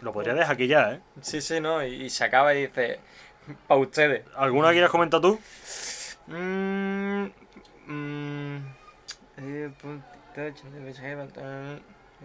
Lo 0.00 0.12
podría 0.12 0.34
dejar 0.34 0.54
aquí 0.54 0.66
ya, 0.66 0.92
¿eh? 0.92 1.00
sí, 1.22 1.40
sí, 1.40 1.60
¿no? 1.60 1.82
Y, 1.84 2.04
y 2.04 2.10
se 2.10 2.24
acaba 2.24 2.54
y 2.54 2.66
dice. 2.66 3.00
Para 3.66 3.80
ustedes. 3.80 4.24
¿Alguna 4.36 4.70
quieres 4.72 4.90
comentar 4.90 5.20
tú? 5.20 5.38
Mm, 6.26 7.24
mm, 7.86 8.56
eh, 9.36 9.70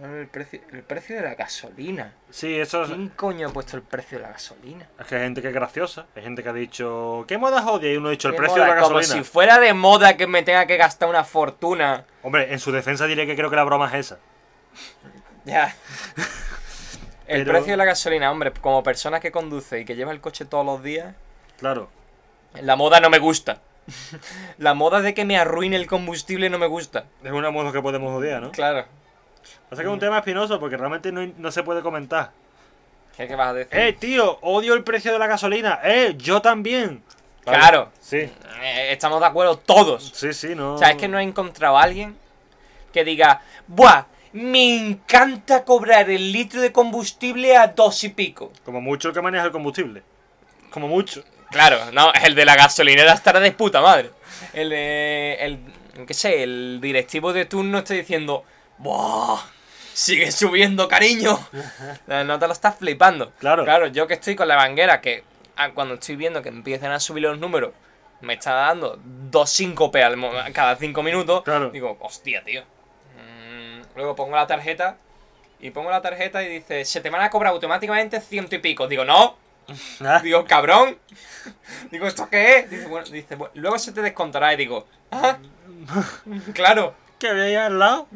el, 0.04 0.28
precio, 0.28 0.62
el 0.72 0.84
precio 0.84 1.16
de 1.18 1.22
la 1.24 1.36
gasolina. 1.36 2.14
Sí, 2.30 2.58
eso 2.60 2.84
es. 2.84 2.90
¿Quién 2.90 3.10
coño 3.10 3.50
ha 3.50 3.52
puesto 3.54 3.76
el 3.78 3.84
precio 3.84 4.18
de 4.18 4.24
la 4.24 4.32
gasolina? 4.32 4.88
Es 5.00 5.08
que 5.08 5.16
hay 5.16 5.22
gente 5.24 5.42
que 5.42 5.50
es 5.50 5.54
graciosa. 5.54 6.06
Hay 6.16 6.24
gente 6.24 6.42
que 6.44 6.50
ha 6.50 6.54
dicho. 6.54 7.26
¿Qué 7.28 7.38
moda 7.38 7.66
odia? 7.70 7.92
Y 7.94 7.98
uno 7.98 8.08
ha 8.08 8.12
dicho 8.12 8.30
el 8.30 8.36
precio 8.36 8.58
moda, 8.58 8.68
de 8.70 8.76
la 8.76 8.82
Como 8.82 8.96
gasolina. 8.98 9.24
si 9.24 9.30
fuera 9.30 9.60
de 9.60 9.74
moda 9.74 10.16
que 10.18 10.28
me 10.28 10.44
tenga 10.44 10.66
que 10.66 10.78
gastar 10.78 11.10
una 11.10 11.24
fortuna. 11.24 12.06
Hombre, 12.24 12.52
en 12.54 12.60
su 12.60 12.72
defensa 12.72 13.06
diré 13.08 13.26
que 13.28 13.36
creo 13.36 13.50
que 13.50 13.56
la 13.56 13.64
broma 13.64 13.88
es 13.88 13.94
esa. 14.06 14.20
Ya. 15.46 15.76
El 17.28 17.44
Pero- 17.44 17.52
precio 17.54 17.74
de 17.74 17.78
la 17.78 17.86
gasolina, 17.86 18.32
hombre, 18.32 18.52
como 18.54 18.82
persona 18.82 19.20
que 19.20 19.32
conduce 19.32 19.80
y 19.82 19.86
que 19.86 19.96
lleva 19.96 20.12
el 20.12 20.20
coche 20.20 20.46
todos 20.46 20.66
los 20.66 20.82
días, 20.82 21.14
Claro. 21.60 21.90
la 22.60 22.76
moda 22.76 23.00
no 23.00 23.12
me 23.12 23.20
gusta. 23.20 23.62
La 24.58 24.74
moda 24.74 25.02
de 25.02 25.14
que 25.14 25.26
me 25.26 25.38
arruine 25.38 25.76
el 25.76 25.88
combustible 25.88 26.50
no 26.50 26.58
me 26.58 26.68
gusta. 26.68 27.06
Es 27.24 27.32
una 27.32 27.52
moda 27.52 27.72
que 27.72 27.82
podemos 27.82 28.16
odiar, 28.18 28.42
¿no? 28.42 28.52
Claro. 28.52 28.86
Pasa 29.70 29.82
que 29.82 29.88
es 29.88 29.94
un 29.94 30.00
tema 30.00 30.18
espinoso 30.20 30.60
porque 30.60 30.78
realmente 30.78 31.12
no, 31.12 31.26
no 31.38 31.52
se 31.52 31.64
puede 31.64 31.82
comentar. 31.82 32.32
¿Qué, 33.16 33.28
qué 33.28 33.36
vas 33.36 33.50
a 33.50 33.54
decir? 33.54 33.78
¡Eh, 33.80 33.94
tío! 33.94 34.40
Odio 34.42 34.74
el 34.74 34.84
precio 34.84 35.12
de 35.14 35.20
la 35.20 35.28
gasolina. 35.28 35.80
¡Eh, 35.84 36.16
yo 36.18 36.42
también! 36.42 37.04
Vale. 37.46 37.58
Claro. 37.58 37.92
Sí, 38.00 38.18
Eh, 38.18 38.90
estamos 38.92 39.20
de 39.20 39.26
acuerdo 39.28 39.58
todos. 39.58 40.12
sí, 40.14 40.34
sí, 40.34 40.56
no. 40.56 40.76
O 40.76 40.78
sea, 40.78 40.90
es 40.92 40.98
que 40.98 41.08
no 41.08 41.20
he 41.20 41.24
encontrado 41.24 41.78
a 41.78 41.84
alguien 41.84 42.16
que 42.94 43.04
diga, 43.04 43.42
¡buah! 43.68 44.06
Me 44.32 44.76
encanta 44.78 45.64
cobrar 45.64 46.10
el 46.10 46.32
litro 46.32 46.62
de 46.62 46.72
combustible 46.72 47.58
a 47.58 47.68
dos 47.68 48.04
y 48.04 48.10
pico. 48.10 48.52
Como 48.64 48.80
mucho 48.82 49.08
el 49.08 49.14
que 49.14 49.22
maneja 49.22 49.46
el 49.46 49.52
combustible. 49.52 50.04
Como 50.70 50.88
mucho. 50.88 51.24
Claro, 51.52 51.92
no, 51.92 52.12
el 52.14 52.36
de 52.36 52.46
la 52.46 52.56
gasolinera 52.56 53.14
estará 53.14 53.40
de 53.40 53.52
puta 53.52 53.82
madre. 53.82 54.12
El 54.54 54.70
de. 54.70 55.38
El. 55.40 56.06
qué 56.06 56.14
sé, 56.14 56.44
el 56.44 56.80
directivo 56.82 57.34
de 57.34 57.46
turno 57.46 57.80
está 57.80 57.94
diciendo. 57.94 58.44
¡Buah! 58.78 59.42
Sigue 59.94 60.32
subiendo, 60.32 60.88
cariño. 60.88 61.38
No 62.08 62.40
te 62.40 62.48
lo 62.48 62.54
estás 62.54 62.78
flipando. 62.78 63.32
Claro. 63.40 63.66
Claro, 63.66 63.88
yo 63.88 64.08
que 64.08 64.14
estoy 64.14 64.36
con 64.36 64.48
la 64.48 64.56
banguera, 64.56 65.02
que 65.02 65.24
ah, 65.58 65.72
cuando 65.72 65.96
estoy 65.96 66.16
viendo 66.16 66.42
que 66.42 66.50
empiezan 66.50 66.92
a 66.92 67.00
subir 67.02 67.24
los 67.24 67.38
números, 67.38 67.74
me 68.22 68.36
está 68.36 68.54
dando 68.54 68.98
dos 69.04 69.50
síncope 69.50 70.02
cada 70.54 70.76
cinco 70.78 71.04
minutos. 71.04 71.44
Claro. 71.44 71.70
Digo, 71.72 71.98
hostia, 72.00 72.44
tío. 72.46 72.62
Mm, 72.62 73.82
luego 73.98 74.16
pongo 74.16 74.36
la 74.36 74.48
tarjeta. 74.48 74.98
Y 75.60 75.72
pongo 75.72 75.92
la 75.92 76.02
tarjeta 76.02 76.42
y 76.44 76.48
dice, 76.48 76.86
se 76.86 77.02
te 77.02 77.10
van 77.10 77.22
a 77.22 77.30
cobrar 77.30 77.52
automáticamente 77.52 78.22
ciento 78.22 78.56
y 78.56 78.60
pico. 78.60 78.88
Digo, 78.88 79.04
no, 79.04 79.36
Ah, 80.02 80.20
Digo, 80.24 80.46
cabrón. 80.46 80.98
Digo, 81.92 82.08
¿esto 82.08 82.28
qué 82.30 82.58
es? 82.60 82.70
Dice, 82.70 82.88
bueno, 82.88 83.08
dice, 83.10 83.36
"Bueno, 83.36 83.52
luego 83.56 83.80
se 83.80 83.92
te 83.92 84.02
descontará 84.02 84.54
y 84.54 84.58
digo, 84.58 84.88
ah, 85.12 85.38
claro. 86.54 86.94
¿Qué 87.18 87.30
había 87.30 87.44
ahí 87.44 87.56
al 87.56 87.80
lado? 87.80 88.08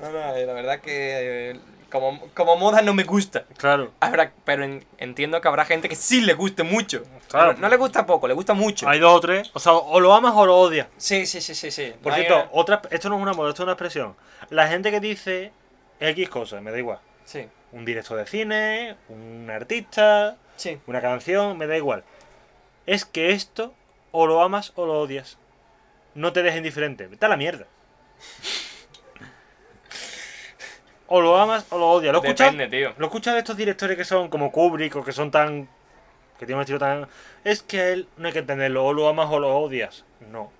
No, 0.00 0.10
no, 0.10 0.34
eh, 0.34 0.46
la 0.46 0.52
verdad 0.52 0.80
que 0.80 1.50
eh, 1.52 1.60
como, 1.90 2.20
como 2.34 2.56
moda 2.56 2.82
no 2.82 2.92
me 2.94 3.04
gusta. 3.04 3.44
Claro. 3.56 3.92
Habrá, 4.00 4.32
pero 4.44 4.64
en- 4.64 4.84
entiendo 4.98 5.40
que 5.40 5.48
habrá 5.48 5.64
gente 5.64 5.88
que 5.88 5.94
sí 5.94 6.20
le 6.22 6.34
guste 6.34 6.62
mucho. 6.64 7.02
Claro. 7.28 7.54
No, 7.58 7.68
le 7.68 7.76
gusta 7.76 8.04
poco, 8.04 8.26
le 8.28 8.34
gusta 8.34 8.52
mucho. 8.54 8.88
Hay 8.88 8.98
dos 8.98 9.12
o 9.16 9.20
tres. 9.20 9.50
O 9.54 9.60
sea, 9.60 9.72
o 9.74 10.00
lo 10.00 10.12
amas 10.12 10.32
o 10.34 10.44
lo 10.44 10.56
odias. 10.58 10.88
Sí, 10.96 11.24
sí, 11.26 11.40
sí, 11.40 11.54
sí, 11.54 11.70
sí. 11.70 11.94
Por 12.02 12.12
No 12.12 12.16
cierto, 12.18 12.34
una- 12.36 12.48
otra, 12.52 12.82
esto 12.90 13.08
no 13.08 13.16
es 13.16 13.22
una 13.22 13.32
moda, 13.32 13.50
esto 13.50 13.62
es 13.62 13.64
una 13.64 13.72
expresión. 13.72 14.16
La 14.50 14.66
gente 14.68 14.90
que 14.90 15.00
dice 15.00 15.52
X 16.00 16.28
cosas, 16.28 16.62
me 16.62 16.70
da 16.72 16.78
igual. 16.78 16.98
Sí, 17.24 17.46
Un 17.72 17.84
director 17.84 18.18
de 18.18 18.26
cine, 18.26 18.96
un 19.08 19.48
artista, 19.50 20.36
sí. 20.56 20.78
una 20.86 21.00
canción, 21.00 21.56
me 21.56 21.66
da 21.66 21.76
igual. 21.76 22.04
Es 22.86 23.04
que 23.04 23.30
esto 23.30 23.74
o 24.10 24.26
lo 24.26 24.42
amas 24.42 24.72
o 24.76 24.86
lo 24.86 25.00
odias. 25.00 25.38
No 26.14 26.32
te 26.32 26.42
dejes 26.42 26.58
indiferente. 26.58 27.06
Vete 27.06 27.26
a 27.26 27.28
la 27.28 27.36
mierda. 27.36 27.66
O 31.06 31.20
lo 31.20 31.36
amas 31.36 31.66
o 31.70 31.78
lo 31.78 31.90
odias. 31.90 32.12
¿Lo 32.12 32.22
escuchas? 32.22 32.52
Depende, 32.52 32.76
tío. 32.76 32.94
¿Lo 32.98 33.06
escuchas 33.06 33.34
de 33.34 33.40
estos 33.40 33.56
directores 33.56 33.96
que 33.96 34.04
son 34.04 34.28
como 34.28 34.52
Kubrick 34.52 34.96
o 34.96 35.04
que 35.04 35.12
son 35.12 35.30
tan. 35.30 35.68
que 36.38 36.46
tienen 36.46 36.56
un 36.56 36.62
estilo 36.62 36.78
tan. 36.78 37.08
Es 37.44 37.62
que 37.62 37.80
a 37.80 37.88
él 37.90 38.08
no 38.16 38.26
hay 38.26 38.32
que 38.32 38.40
entenderlo, 38.40 38.84
o 38.84 38.92
lo 38.92 39.08
amas 39.08 39.28
o 39.30 39.38
lo 39.38 39.56
odias. 39.56 40.04
No. 40.30 40.52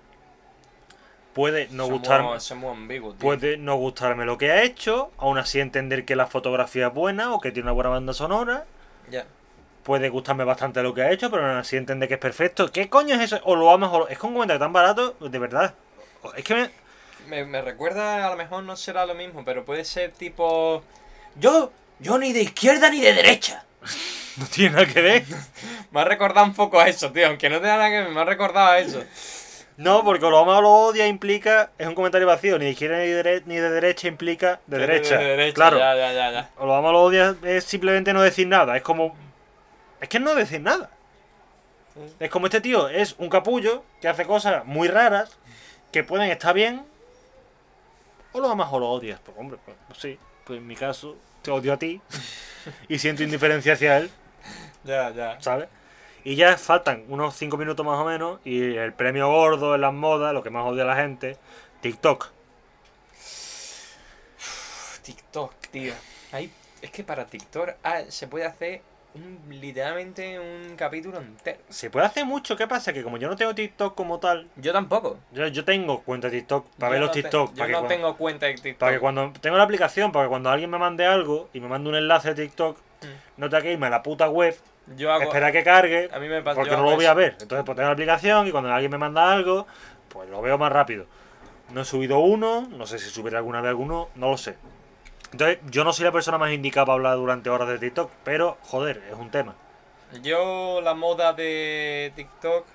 Puede 1.33 1.67
no 1.71 1.85
Somos- 1.85 1.99
gustarme. 1.99 2.39
Somos 2.39 2.77
ambiguos, 2.77 3.15
tío. 3.15 3.21
Puede 3.21 3.57
no 3.57 3.75
gustarme 3.75 4.25
lo 4.25 4.37
que 4.37 4.51
ha 4.51 4.61
hecho, 4.63 5.11
aún 5.17 5.37
así 5.39 5.59
entender 5.59 6.05
que 6.05 6.15
la 6.15 6.27
fotografía 6.27 6.87
es 6.87 6.93
buena 6.93 7.33
o 7.33 7.39
que 7.39 7.51
tiene 7.51 7.65
una 7.67 7.73
buena 7.73 7.89
banda 7.89 8.13
sonora. 8.13 8.65
Ya. 9.09 9.25
Puede 9.83 10.09
gustarme 10.09 10.43
bastante 10.43 10.81
lo 10.83 10.93
que 10.93 11.01
ha 11.01 11.11
hecho, 11.11 11.29
pero 11.31 11.45
aún 11.45 11.57
así 11.57 11.75
entender 11.75 12.07
que 12.07 12.15
es 12.15 12.19
perfecto. 12.19 12.71
¿Qué 12.71 12.87
coño 12.89 13.15
es 13.15 13.21
eso? 13.21 13.41
O 13.43 13.55
lo 13.55 13.69
amas 13.71 13.89
o 13.91 13.99
lo... 13.99 14.07
Es 14.07 14.17
que 14.19 14.25
un 14.27 14.33
comentario 14.33 14.59
tan 14.59 14.71
barato, 14.71 15.15
de 15.19 15.39
verdad. 15.39 15.73
Es 16.37 16.43
que 16.43 16.55
me... 16.55 16.69
Me, 17.27 17.45
me 17.45 17.61
recuerda, 17.61 18.27
a 18.27 18.29
lo 18.29 18.35
mejor 18.35 18.63
no 18.63 18.75
será 18.75 19.05
lo 19.05 19.15
mismo, 19.15 19.43
pero 19.43 19.65
puede 19.65 19.83
ser 19.85 20.11
tipo... 20.11 20.83
Yo, 21.35 21.71
yo 21.99 22.17
ni 22.17 22.31
de 22.31 22.43
izquierda 22.43 22.89
ni 22.89 23.01
de 23.01 23.13
derecha. 23.13 23.65
no 24.37 24.45
tiene 24.45 24.71
nada 24.75 24.85
que 24.85 25.01
ver. 25.01 25.23
Me 25.91 26.01
ha 26.01 26.05
recordado 26.05 26.45
un 26.45 26.53
poco 26.53 26.79
a 26.79 26.87
eso, 26.87 27.11
tío. 27.11 27.27
Aunque 27.27 27.49
no 27.49 27.57
tenga 27.59 27.77
nada 27.77 27.89
que 27.89 28.01
ver, 28.01 28.09
me 28.09 28.21
ha 28.21 28.25
recordado 28.25 28.67
a 28.71 28.79
eso. 28.79 29.03
No, 29.77 30.03
porque 30.03 30.25
o 30.25 30.29
lo 30.29 30.39
amas 30.39 30.59
o 30.59 30.61
lo 30.61 30.69
odias 30.71 31.07
implica... 31.09 31.71
Es 31.77 31.87
un 31.87 31.95
comentario 31.95 32.27
vacío. 32.27 32.59
Ni 32.59 32.65
de 32.65 32.71
izquierda 32.71 32.97
ni 32.99 33.07
de, 33.07 33.23
dere- 33.23 33.43
ni 33.45 33.55
de 33.55 33.69
derecha 33.71 34.07
implica 34.07 34.59
de 34.67 34.77
derecha. 34.77 35.17
De 35.17 35.23
derecha, 35.25 35.55
Claro. 35.55 35.79
Ya, 35.79 35.95
ya, 35.95 36.13
ya, 36.13 36.31
ya. 36.31 36.49
O 36.57 36.65
lo 36.65 36.75
amas 36.75 36.89
o 36.89 36.93
lo 36.93 37.01
odias 37.01 37.35
es 37.43 37.63
simplemente 37.63 38.13
no 38.13 38.21
decir 38.21 38.47
nada. 38.47 38.77
Es 38.77 38.83
como... 38.83 39.15
Es 39.99 40.09
que 40.09 40.19
no 40.19 40.35
decir 40.35 40.61
nada. 40.61 40.89
Es 42.19 42.29
como 42.29 42.47
este 42.47 42.59
tío, 42.61 42.89
es 42.89 43.15
un 43.19 43.29
capullo 43.29 43.83
que 44.01 44.07
hace 44.07 44.25
cosas 44.25 44.65
muy 44.65 44.87
raras 44.87 45.37
que 45.91 46.03
pueden 46.03 46.29
estar 46.31 46.53
bien. 46.53 46.83
O 48.31 48.39
lo 48.39 48.49
amas 48.49 48.67
o 48.71 48.79
lo 48.79 48.89
odias. 48.89 49.19
Pues 49.23 49.37
hombre, 49.37 49.57
pues, 49.63 49.77
pues 49.87 49.99
sí. 49.99 50.19
Pues 50.43 50.57
en 50.59 50.67
mi 50.67 50.75
caso, 50.75 51.15
te 51.41 51.51
odio 51.51 51.73
a 51.73 51.77
ti. 51.77 52.01
y 52.89 52.99
siento 52.99 53.23
indiferencia 53.23 53.73
hacia 53.73 53.97
él, 53.97 54.09
Ya, 54.83 55.09
ya. 55.11 55.39
¿sabes? 55.39 55.67
Y 56.25 56.35
ya 56.35 56.57
faltan 56.57 57.03
unos 57.09 57.35
5 57.35 57.57
minutos 57.57 57.85
más 57.85 57.97
o 57.99 58.05
menos. 58.05 58.39
Y 58.45 58.75
el 58.75 58.93
premio 58.93 59.27
gordo 59.29 59.75
en 59.75 59.81
las 59.81 59.93
modas, 59.93 60.33
lo 60.33 60.41
que 60.43 60.49
más 60.49 60.65
odia 60.65 60.83
a 60.83 60.87
la 60.87 60.95
gente, 60.95 61.37
TikTok. 61.81 62.29
TikTok, 65.01 65.53
tío. 65.71 65.93
Ahí, 66.31 66.51
es 66.81 66.91
que 66.91 67.03
para 67.03 67.25
TikTok 67.25 67.71
ah, 67.83 68.01
se 68.07 68.27
puede 68.27 68.45
hacer 68.45 68.81
un- 69.15 69.39
literalmente 69.49 70.39
un 70.39 70.75
capítulo 70.75 71.19
entero. 71.19 71.59
Se 71.69 71.89
puede 71.89 72.05
hacer 72.05 72.25
mucho, 72.25 72.55
¿qué 72.55 72.67
pasa? 72.67 72.93
Que 72.93 73.03
como 73.03 73.17
yo 73.17 73.27
no 73.27 73.35
tengo 73.35 73.53
TikTok 73.53 73.93
como 73.93 74.19
tal, 74.19 74.47
Yo 74.55 74.71
tampoco. 74.73 75.19
yo, 75.33 75.45
yo 75.47 75.65
tengo 75.65 76.01
cuenta 76.03 76.29
de 76.29 76.37
TikTok 76.39 76.65
para 76.79 76.89
Yo 76.89 76.91
ver 76.93 76.99
los 77.01 77.09
no 77.09 77.13
te- 77.13 77.21
TikTok. 77.21 77.49
Yo 77.51 77.55
para 77.55 77.67
que 77.67 77.71
no 77.73 77.79
cuando- 77.79 77.95
tengo 77.95 78.17
cuenta 78.17 78.45
de 78.47 78.53
TikTok. 78.55 78.79
Para 78.79 78.91
que 78.93 78.99
cuando 78.99 79.33
tengo 79.41 79.57
la 79.57 79.63
aplicación, 79.63 80.11
para 80.11 80.25
que 80.25 80.29
cuando 80.29 80.49
alguien 80.49 80.69
me 80.69 80.77
mande 80.79 81.05
algo 81.05 81.49
y 81.53 81.59
me 81.59 81.67
mande 81.67 81.89
un 81.89 81.95
enlace 81.95 82.33
de 82.33 82.43
TikTok, 82.45 82.77
Mm. 82.77 83.05
no 83.37 83.49
tenga 83.49 83.61
que 83.63 83.73
irme 83.73 83.87
a 83.87 83.89
la 83.91 84.01
puta 84.01 84.29
web, 84.29 84.55
Yo 84.95 85.11
hago... 85.11 85.23
esperar 85.23 85.51
que 85.51 85.63
cargue, 85.63 86.09
A 86.11 86.19
mí 86.19 86.27
me 86.27 86.41
pasa... 86.41 86.55
porque 86.55 86.75
no 86.75 86.83
lo 86.83 86.95
voy 86.95 87.05
a 87.05 87.13
ver. 87.13 87.37
Entonces, 87.39 87.63
pues 87.65 87.75
tengo 87.75 87.87
la 87.87 87.93
aplicación 87.93 88.47
y 88.47 88.51
cuando 88.51 88.71
alguien 88.71 88.91
me 88.91 88.97
manda 88.97 89.31
algo, 89.31 89.65
pues 90.09 90.29
lo 90.29 90.41
veo 90.41 90.57
más 90.57 90.71
rápido. 90.71 91.05
No 91.71 91.81
he 91.81 91.85
subido 91.85 92.19
uno, 92.19 92.67
no 92.69 92.85
sé 92.85 92.99
si 92.99 93.09
subiré 93.09 93.37
alguna 93.37 93.61
vez 93.61 93.69
alguno, 93.69 94.09
no 94.15 94.29
lo 94.29 94.37
sé. 94.37 94.57
Entonces, 95.31 95.59
yo 95.69 95.83
no 95.83 95.93
soy 95.93 96.05
la 96.05 96.11
persona 96.11 96.37
más 96.37 96.51
indicada 96.51 96.85
para 96.85 96.95
hablar 96.95 97.15
durante 97.15 97.49
horas 97.49 97.67
de 97.67 97.79
TikTok, 97.79 98.11
pero 98.23 98.57
joder, 98.61 99.01
es 99.09 99.15
un 99.15 99.31
tema. 99.31 99.55
Yo 100.21 100.79
la 100.81 100.93
moda 100.93 101.33
de 101.33 102.11
TikTok 102.15 102.65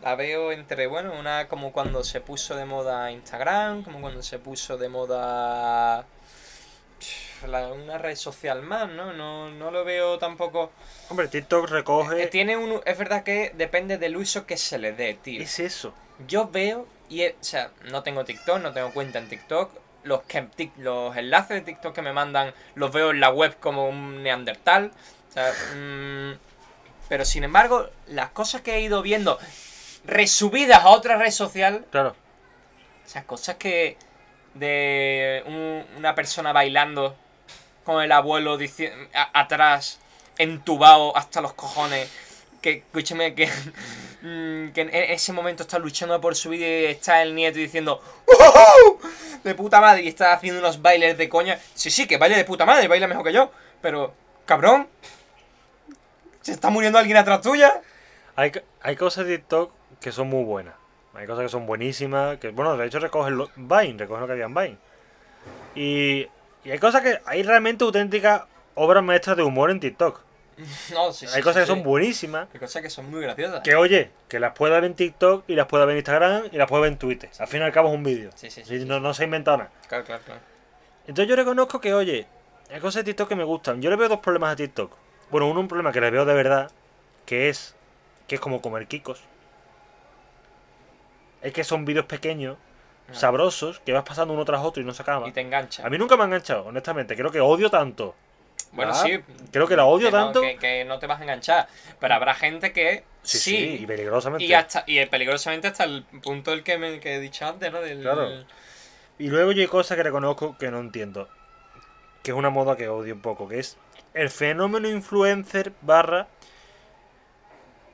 la 0.00 0.14
veo 0.14 0.52
entre, 0.52 0.86
bueno, 0.86 1.12
una 1.18 1.48
como 1.48 1.72
cuando 1.72 2.02
se 2.04 2.20
puso 2.20 2.56
de 2.56 2.64
moda 2.64 3.10
Instagram, 3.10 3.82
como 3.82 4.00
cuando 4.00 4.22
se 4.22 4.38
puso 4.38 4.78
de 4.78 4.88
moda 4.88 6.06
la- 7.46 7.68
una 7.68 7.98
red 7.98 8.16
social 8.16 8.62
más, 8.62 8.88
¿no? 8.90 9.12
No, 9.12 9.50
no 9.50 9.70
lo 9.70 9.84
veo 9.84 10.18
tampoco... 10.18 10.72
Hombre, 11.08 11.28
TikTok 11.28 11.64
Eh, 11.68 11.72
recoge. 11.72 12.26
Tiene 12.28 12.56
un, 12.56 12.80
es 12.84 12.98
verdad 12.98 13.22
que 13.22 13.52
depende 13.54 13.98
del 13.98 14.16
uso 14.16 14.46
que 14.46 14.56
se 14.56 14.78
le 14.78 14.92
dé, 14.92 15.14
tío. 15.14 15.42
Es 15.42 15.58
eso. 15.58 15.94
Yo 16.26 16.48
veo, 16.50 16.86
y 17.08 17.26
o 17.26 17.32
sea, 17.40 17.70
no 17.90 18.02
tengo 18.02 18.24
TikTok, 18.24 18.60
no 18.60 18.72
tengo 18.72 18.92
cuenta 18.92 19.18
en 19.18 19.28
TikTok. 19.28 19.70
Los, 20.04 20.22
que, 20.24 20.46
los 20.78 21.16
enlaces 21.16 21.48
de 21.56 21.60
TikTok 21.62 21.94
que 21.94 22.02
me 22.02 22.12
mandan 22.12 22.52
los 22.74 22.92
veo 22.92 23.10
en 23.10 23.20
la 23.20 23.30
web 23.30 23.56
como 23.58 23.88
un 23.88 24.22
neandertal. 24.22 24.92
O 25.30 25.32
sea, 25.32 25.50
mm, 25.74 26.32
pero 27.08 27.24
sin 27.24 27.42
embargo, 27.44 27.88
las 28.08 28.30
cosas 28.30 28.60
que 28.60 28.74
he 28.74 28.80
ido 28.80 29.00
viendo 29.02 29.38
resubidas 30.04 30.80
a 30.84 30.88
otra 30.90 31.16
red 31.16 31.30
social, 31.30 31.86
Claro. 31.90 32.10
o 33.04 33.08
sea, 33.08 33.24
cosas 33.24 33.56
que 33.56 33.96
de 34.54 35.42
un- 35.46 35.84
una 35.98 36.14
persona 36.14 36.52
bailando 36.52 37.16
con 37.84 38.02
el 38.02 38.12
abuelo 38.12 38.58
a- 39.14 39.40
atrás, 39.40 40.00
entubado 40.38 41.16
hasta 41.16 41.40
los 41.40 41.52
cojones. 41.54 42.10
Que, 42.62 42.78
escúchame, 42.78 43.34
que, 43.34 43.46
mm, 44.22 44.78
en 44.78 44.94
ese 44.94 45.32
momento 45.32 45.64
está 45.64 45.78
luchando 45.78 46.18
por 46.20 46.34
su 46.34 46.48
vida 46.50 46.66
y 46.66 46.84
está 46.86 47.20
el 47.22 47.34
nieto 47.34 47.58
diciendo 47.58 48.00
"¡Ujú! 48.26 49.00
De 49.44 49.54
puta 49.54 49.80
madre 49.82 50.02
y 50.02 50.08
está 50.08 50.32
haciendo 50.32 50.60
unos 50.60 50.80
bailes 50.80 51.18
de 51.18 51.28
coña. 51.28 51.58
Sí, 51.74 51.90
sí, 51.90 52.06
que 52.06 52.16
baile 52.16 52.36
de 52.36 52.44
puta 52.44 52.64
madre, 52.64 52.88
baila 52.88 53.06
mejor 53.06 53.24
que 53.24 53.32
yo. 53.34 53.50
Pero, 53.82 54.14
cabrón, 54.46 54.88
¿se 56.40 56.52
está 56.52 56.70
muriendo 56.70 56.98
alguien 56.98 57.18
atrás 57.18 57.42
tuya? 57.42 57.82
Hay, 58.36 58.50
hay 58.80 58.96
cosas 58.96 59.26
de 59.26 59.36
TikTok 59.38 59.70
que 60.00 60.10
son 60.12 60.28
muy 60.28 60.44
buenas. 60.44 60.74
Hay 61.14 61.26
cosas 61.26 61.44
que 61.44 61.48
son 61.48 61.66
buenísimas. 61.66 62.38
Que, 62.38 62.50
bueno, 62.50 62.76
de 62.76 62.86
hecho 62.86 62.98
recogen 62.98 63.36
lo, 63.36 63.50
Vine, 63.56 63.96
recogen 63.98 64.20
lo 64.20 64.26
que 64.26 64.32
había 64.32 64.46
en 64.46 64.54
Vine. 64.54 64.78
Y, 65.74 66.28
y 66.64 66.70
hay 66.70 66.78
cosas 66.78 67.02
que. 67.02 67.20
Hay 67.26 67.42
realmente 67.42 67.84
auténticas 67.84 68.42
obras 68.74 69.02
maestras 69.02 69.36
de 69.36 69.42
humor 69.42 69.70
en 69.70 69.80
TikTok. 69.80 70.20
No, 70.92 71.12
sí, 71.12 71.26
sí, 71.26 71.34
hay 71.34 71.42
cosas 71.42 71.56
sí, 71.56 71.60
que 71.62 71.66
son 71.66 71.82
buenísimas. 71.82 72.48
Hay 72.54 72.60
cosas 72.60 72.80
que 72.80 72.88
son 72.88 73.10
muy 73.10 73.20
graciosas. 73.20 73.62
Que 73.62 73.74
oye, 73.74 74.10
que 74.28 74.38
las 74.38 74.52
pueda 74.52 74.74
ver 74.76 74.84
en 74.84 74.94
TikTok 74.94 75.44
y 75.48 75.54
las 75.56 75.66
pueda 75.66 75.84
ver 75.84 75.94
en 75.94 75.98
Instagram 75.98 76.44
y 76.52 76.56
las 76.56 76.68
pueda 76.68 76.82
ver 76.82 76.92
en 76.92 76.98
Twitter. 76.98 77.28
Al 77.38 77.48
fin 77.48 77.60
y 77.60 77.64
al 77.64 77.72
cabo 77.72 77.88
es 77.88 77.94
un 77.94 78.04
vídeo. 78.04 78.30
Sí. 78.36 78.48
No, 78.84 79.00
no 79.00 79.14
se 79.14 79.22
ha 79.22 79.24
inventado 79.24 79.58
nada. 79.58 79.70
Claro, 79.88 80.04
claro, 80.04 80.22
claro. 80.24 80.40
Entonces 81.06 81.28
yo 81.28 81.36
reconozco 81.36 81.80
que, 81.80 81.92
oye, 81.92 82.26
hay 82.70 82.80
cosas 82.80 83.04
de 83.04 83.04
TikTok 83.04 83.28
que 83.28 83.34
me 83.36 83.44
gustan. 83.44 83.82
Yo 83.82 83.90
le 83.90 83.96
veo 83.96 84.08
dos 84.08 84.20
problemas 84.20 84.52
a 84.52 84.56
TikTok. 84.56 84.92
Bueno, 85.30 85.48
uno 85.48 85.60
un 85.60 85.68
problema 85.68 85.92
que 85.92 86.00
le 86.00 86.10
veo 86.10 86.24
de 86.24 86.34
verdad, 86.34 86.70
que 87.26 87.48
es 87.48 87.74
que 88.26 88.36
es 88.36 88.40
como 88.40 88.62
comer 88.62 88.86
kikos. 88.86 89.22
Es 91.44 91.52
que 91.52 91.62
son 91.62 91.84
vídeos 91.84 92.06
pequeños, 92.06 92.56
Ah. 93.08 93.12
sabrosos, 93.14 93.80
que 93.80 93.92
vas 93.92 94.02
pasando 94.02 94.32
uno 94.32 94.44
tras 94.46 94.62
otro 94.62 94.82
y 94.82 94.86
no 94.86 94.94
se 94.94 95.02
acaba. 95.02 95.28
Y 95.28 95.32
te 95.32 95.42
engancha. 95.42 95.86
A 95.86 95.90
mí 95.90 95.98
nunca 95.98 96.16
me 96.16 96.22
ha 96.22 96.26
enganchado, 96.26 96.64
honestamente. 96.64 97.14
Creo 97.14 97.30
que 97.30 97.38
odio 97.40 97.68
tanto. 97.70 98.14
Bueno, 98.72 98.92
Ah, 98.94 99.02
sí. 99.04 99.20
creo 99.52 99.68
que 99.68 99.76
la 99.76 99.84
odio 99.84 100.10
tanto. 100.10 100.40
que, 100.40 100.56
que 100.56 100.84
no 100.86 100.98
te 100.98 101.06
vas 101.06 101.20
a 101.20 101.22
enganchar. 101.22 101.68
Pero 102.00 102.14
habrá 102.14 102.34
gente 102.34 102.72
que 102.72 103.04
Sí, 103.22 103.38
sí. 103.38 103.50
sí, 103.56 103.82
y 103.82 103.86
peligrosamente. 103.86 104.44
y, 104.44 104.52
hasta, 104.54 104.84
y 104.86 105.04
peligrosamente 105.06 105.68
hasta 105.68 105.84
el 105.84 106.02
punto 106.22 106.50
del 106.50 106.62
que, 106.64 106.78
me, 106.78 106.98
que 106.98 107.14
he 107.16 107.20
dicho 107.20 107.46
antes, 107.46 107.70
¿no? 107.70 107.80
Del, 107.82 108.00
Claro. 108.00 108.28
Y 109.18 109.28
luego 109.28 109.52
yo 109.52 109.60
hay 109.60 109.68
cosas 109.68 109.96
que 109.96 110.02
reconozco 110.02 110.56
que 110.58 110.70
no 110.70 110.78
entiendo. 110.80 111.28
Que 112.22 112.30
es 112.30 112.36
una 112.36 112.48
moda 112.50 112.74
que 112.76 112.88
odio 112.88 113.14
un 113.14 113.20
poco. 113.20 113.46
Que 113.48 113.58
es 113.60 113.76
el 114.14 114.30
fenómeno 114.30 114.88
influencer 114.88 115.72
barra 115.82 116.26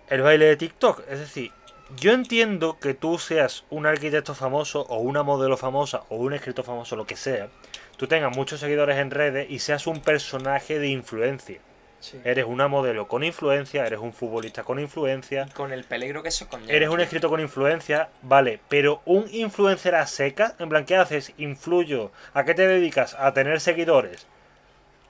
el 0.08 0.22
baile 0.22 0.46
de 0.46 0.56
TikTok. 0.56 1.02
Es 1.08 1.18
decir, 1.18 1.52
yo 1.96 2.12
entiendo 2.12 2.78
que 2.78 2.94
tú 2.94 3.18
seas 3.18 3.64
un 3.70 3.86
arquitecto 3.86 4.34
famoso 4.34 4.82
o 4.88 4.98
una 4.98 5.22
modelo 5.22 5.56
famosa 5.56 6.02
o 6.08 6.16
un 6.16 6.32
escritor 6.32 6.64
famoso, 6.64 6.96
lo 6.96 7.06
que 7.06 7.16
sea. 7.16 7.48
Tú 7.96 8.06
tengas 8.06 8.34
muchos 8.34 8.60
seguidores 8.60 8.98
en 8.98 9.10
redes 9.10 9.50
y 9.50 9.58
seas 9.58 9.86
un 9.86 10.00
personaje 10.00 10.78
de 10.78 10.88
influencia. 10.88 11.60
Sí. 11.98 12.18
Eres 12.24 12.46
una 12.46 12.66
modelo 12.66 13.08
con 13.08 13.22
influencia, 13.24 13.84
eres 13.84 13.98
un 13.98 14.14
futbolista 14.14 14.62
con 14.62 14.78
influencia, 14.78 15.46
Y 15.50 15.52
con 15.52 15.70
el 15.70 15.84
peligro 15.84 16.22
que 16.22 16.30
eso 16.30 16.48
conlleva. 16.48 16.72
Eres 16.72 16.88
un 16.88 17.00
escritor 17.00 17.28
con 17.28 17.40
influencia, 17.40 18.08
vale, 18.22 18.58
pero 18.70 19.02
un 19.04 19.26
influencer 19.30 19.94
a 19.94 20.06
seca, 20.06 20.54
en 20.58 20.70
plan, 20.70 20.86
¿qué 20.86 20.96
haces? 20.96 21.34
Influyo. 21.36 22.10
¿A 22.32 22.44
qué 22.44 22.54
te 22.54 22.66
dedicas? 22.66 23.14
A 23.18 23.34
tener 23.34 23.60
seguidores. 23.60 24.26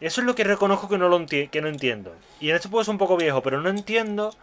Eso 0.00 0.20
es 0.22 0.26
lo 0.26 0.34
que 0.34 0.44
reconozco 0.44 0.88
que 0.88 0.98
no, 0.98 1.08
lo 1.08 1.24
que 1.26 1.60
no 1.60 1.68
entiendo. 1.68 2.12
Y 2.40 2.50
en 2.50 2.56
esto 2.56 2.70
puedo 2.70 2.82
ser 2.82 2.92
un 2.92 2.98
poco 2.98 3.16
viejo, 3.16 3.42
pero 3.42 3.60
no 3.60 3.68
entiendo 3.68 4.34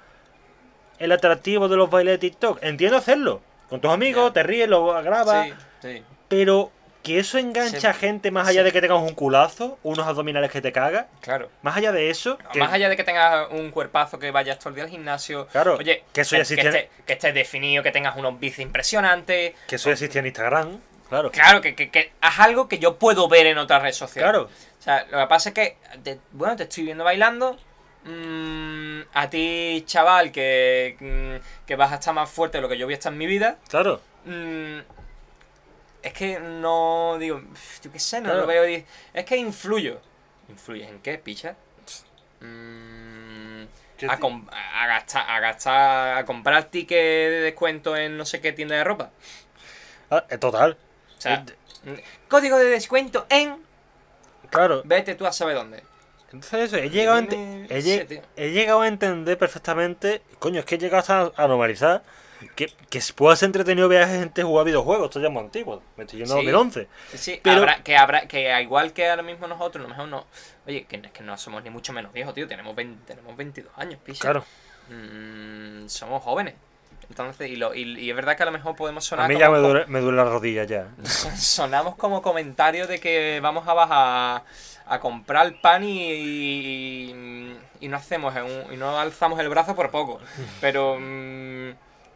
el 1.00 1.12
atractivo 1.12 1.68
de 1.68 1.78
los 1.78 1.90
bailes 1.90 2.14
de 2.14 2.18
TikTok. 2.30 2.60
Entiendo 2.64 2.98
hacerlo. 2.98 3.42
Con 3.70 3.82
tus 3.82 3.92
amigos, 3.92 4.34
te 4.34 4.44
ríes, 4.44 4.68
lo 4.70 4.86
grabas. 5.04 5.48
Sí, 5.48 5.54
sí. 5.82 6.04
Pero 6.30 6.72
que 7.04 7.20
eso 7.20 7.38
engancha 7.38 7.92
a 7.92 7.94
gente 7.94 8.32
más 8.32 8.48
allá 8.50 8.64
de 8.64 8.72
que 8.74 8.82
tengas 8.82 9.02
un 9.02 9.14
culazo, 9.14 9.78
unos 9.84 10.06
abdominales 10.08 10.52
que 10.52 10.62
te 10.62 10.72
cagas. 10.74 11.06
Claro. 11.22 11.50
Más 11.62 11.78
allá 11.78 11.92
de 11.94 12.10
eso. 12.10 12.38
que- 12.52 12.60
Más 12.60 12.72
allá 12.74 12.90
de 12.90 12.98
que 12.98 13.04
tengas 13.06 13.48
un 13.52 13.72
cuerpazo 13.72 14.20
que 14.20 14.32
vayas 14.32 14.60
todo 14.60 14.70
el 14.70 14.76
día 14.76 14.84
al 14.86 14.90
gimnasio. 14.90 15.48
Claro, 15.48 15.76
Oye, 15.78 16.04
que 16.12 16.22
eso 16.22 16.36
ya 16.36 16.42
existe 16.42 16.68
esté- 16.68 16.90
que 17.06 17.14
estés 17.14 17.34
definido, 17.34 17.82
que 17.84 17.92
tengas 17.92 18.18
unos 18.18 18.38
bíceps 18.40 18.60
impresionantes. 18.60 19.54
Que 19.68 19.76
eso 19.76 19.90
ya 19.90 19.94
existía 19.94 20.20
en 20.20 20.28
Instagram. 20.28 20.80
Claro. 21.08 21.32
Claro, 21.32 21.62
que, 21.62 21.76
que, 21.76 21.90
que 21.90 22.12
haz 22.20 22.40
algo 22.42 22.68
que 22.68 22.80
yo 22.80 22.98
puedo 22.98 23.30
ver 23.30 23.48
en 23.48 23.58
otras 23.58 23.82
redes 23.82 23.96
sociales. 23.96 24.30
Claro. 24.30 24.50
O 24.80 24.82
sea, 24.84 25.06
lo 25.10 25.20
que 25.20 25.28
pasa 25.28 25.50
es 25.50 25.56
que, 25.56 25.78
te- 26.04 26.20
bueno, 26.34 26.58
te 26.58 26.64
estoy 26.64 26.84
viendo 26.84 27.06
bailando. 27.06 27.58
Mm, 28.08 29.02
a 29.14 29.30
ti, 29.30 29.84
chaval, 29.86 30.32
que, 30.32 30.98
mm, 31.00 31.66
que 31.68 31.76
vas 31.76 31.92
a 31.92 31.96
estar 31.96 32.14
más 32.14 32.30
fuerte 32.30 32.58
de 32.58 32.62
lo 32.62 32.70
que 32.70 32.78
yo 32.78 32.86
voy 32.86 32.94
a 32.94 32.98
estar 32.98 33.12
en 33.12 33.18
mi 33.20 33.28
vida. 33.28 33.58
Claro. 33.70 34.02
mm, 34.26 34.80
es 36.04 36.14
que 36.14 36.40
no 36.40 37.18
digo, 37.20 37.42
yo 37.84 37.92
qué 37.92 38.00
sé, 38.00 38.20
no 38.22 38.26
Claro. 38.30 38.42
lo 38.42 38.48
veo. 38.48 38.84
Es 39.14 39.26
que 39.26 39.38
influyo. 39.38 40.00
¿Influyes 40.50 40.88
en 40.90 41.00
qué, 41.02 41.18
picha? 41.18 41.56
Mm, 42.40 43.66
¿Qué 43.98 44.06
a, 44.06 44.88
gastar, 44.88 45.30
a 45.30 45.40
gastar, 45.40 46.18
a 46.20 46.26
comprar 46.26 46.66
ticket 46.66 46.98
de 46.98 47.42
descuento 47.42 47.98
en 47.98 48.16
no 48.16 48.26
sé 48.26 48.40
qué 48.40 48.54
tienda 48.54 48.76
de 48.76 48.84
ropa. 48.84 49.10
Ah, 50.12 50.24
eh, 50.30 50.38
total. 50.38 50.78
O 51.18 51.22
sea, 51.22 51.44
código 52.28 52.58
de 52.58 52.66
descuento 52.66 53.26
en. 53.30 53.58
Claro. 54.52 54.82
Vete 54.86 55.16
tú 55.16 55.26
a 55.26 55.32
saber 55.34 55.56
dónde. 55.56 55.84
Entonces 56.38 56.74
eso, 56.74 56.78
he 56.78 56.90
llegado, 56.90 57.18
a 57.18 57.22
Tiene- 57.28 57.68
he, 57.70 57.82
sí, 57.82 58.20
he 58.36 58.52
llegado 58.52 58.82
a 58.82 58.88
entender 58.88 59.38
perfectamente, 59.38 60.22
coño, 60.40 60.60
es 60.60 60.66
que 60.66 60.76
he 60.76 60.78
llegado 60.78 61.00
hasta 61.00 61.32
a 61.44 61.48
normalizar 61.48 62.04
que, 62.56 62.72
que 62.90 63.02
pueda 63.16 63.36
ser 63.36 63.48
entretenido 63.48 63.88
ver 63.90 64.04
a 64.04 64.08
gente 64.08 64.44
jugar 64.44 64.66
videojuegos, 64.66 65.06
esto 65.08 65.20
ya 65.20 65.28
es 65.28 65.34
muy 65.34 65.42
antiguo, 65.44 65.82
me 65.96 66.04
estoy 66.04 66.20
yendo 66.20 66.36
a 66.36 66.40
Sí. 66.40 66.46
2011. 66.46 66.88
Sí, 67.12 67.18
sí, 67.18 67.40
Pero- 67.44 67.58
habrá, 67.58 67.84
que 67.84 67.98
habrá, 67.98 68.28
que 68.28 68.52
a 68.54 68.62
igual 68.62 68.94
que 68.94 69.10
ahora 69.10 69.24
mismo 69.24 69.48
nosotros, 69.48 69.82
a 69.84 69.88
lo 69.88 69.90
mejor 69.90 70.08
no. 70.08 70.26
Oye, 70.68 70.86
que, 70.86 70.98
es 70.98 71.12
que 71.12 71.24
no 71.24 71.36
somos 71.38 71.64
ni 71.64 71.70
mucho 71.72 71.94
menos 71.94 72.14
viejos, 72.14 72.34
tío. 72.36 72.48
Tenemos, 72.48 72.76
20 72.76 73.06
tenemos 73.08 73.36
22 73.36 73.72
años, 73.78 74.00
picha. 74.04 74.22
Claro, 74.22 74.46
Mm, 74.90 75.88
somos 75.88 76.24
jóvenes. 76.24 76.54
Entonces, 77.18 77.50
y, 77.50 77.56
lo, 77.56 77.74
y, 77.74 77.82
y 78.00 78.10
es 78.12 78.16
verdad 78.16 78.38
que 78.38 78.44
a 78.44 78.46
lo 78.46 78.52
mejor 78.52 78.76
podemos 78.76 79.04
a 79.06 79.10
sonar 79.10 79.28
mí 79.28 79.34
como, 79.34 79.46
ya 79.46 79.50
me 79.52 79.58
duele, 79.58 79.86
me 79.88 80.00
duele 80.02 80.18
la 80.18 80.26
rodilla 80.26 80.66
ya. 80.66 80.88
sonamos 81.38 81.96
como 81.96 82.22
comentarios 82.22 82.88
de 82.88 83.00
que 83.00 83.40
vamos 83.42 83.68
a 83.68 83.74
bajar 83.74 84.44
a 84.86 85.00
comprar 85.00 85.60
pan 85.60 85.84
y, 85.84 86.12
y, 86.14 87.58
y 87.82 87.88
no 87.88 87.98
hacemos 87.98 88.34
un- 88.36 88.74
y 88.74 88.78
no 88.78 89.00
alzamos 89.00 89.40
el 89.40 89.50
brazo 89.50 89.76
por 89.76 89.90
poco. 89.90 90.20
Pero 90.62 90.98
mm, 91.00 91.72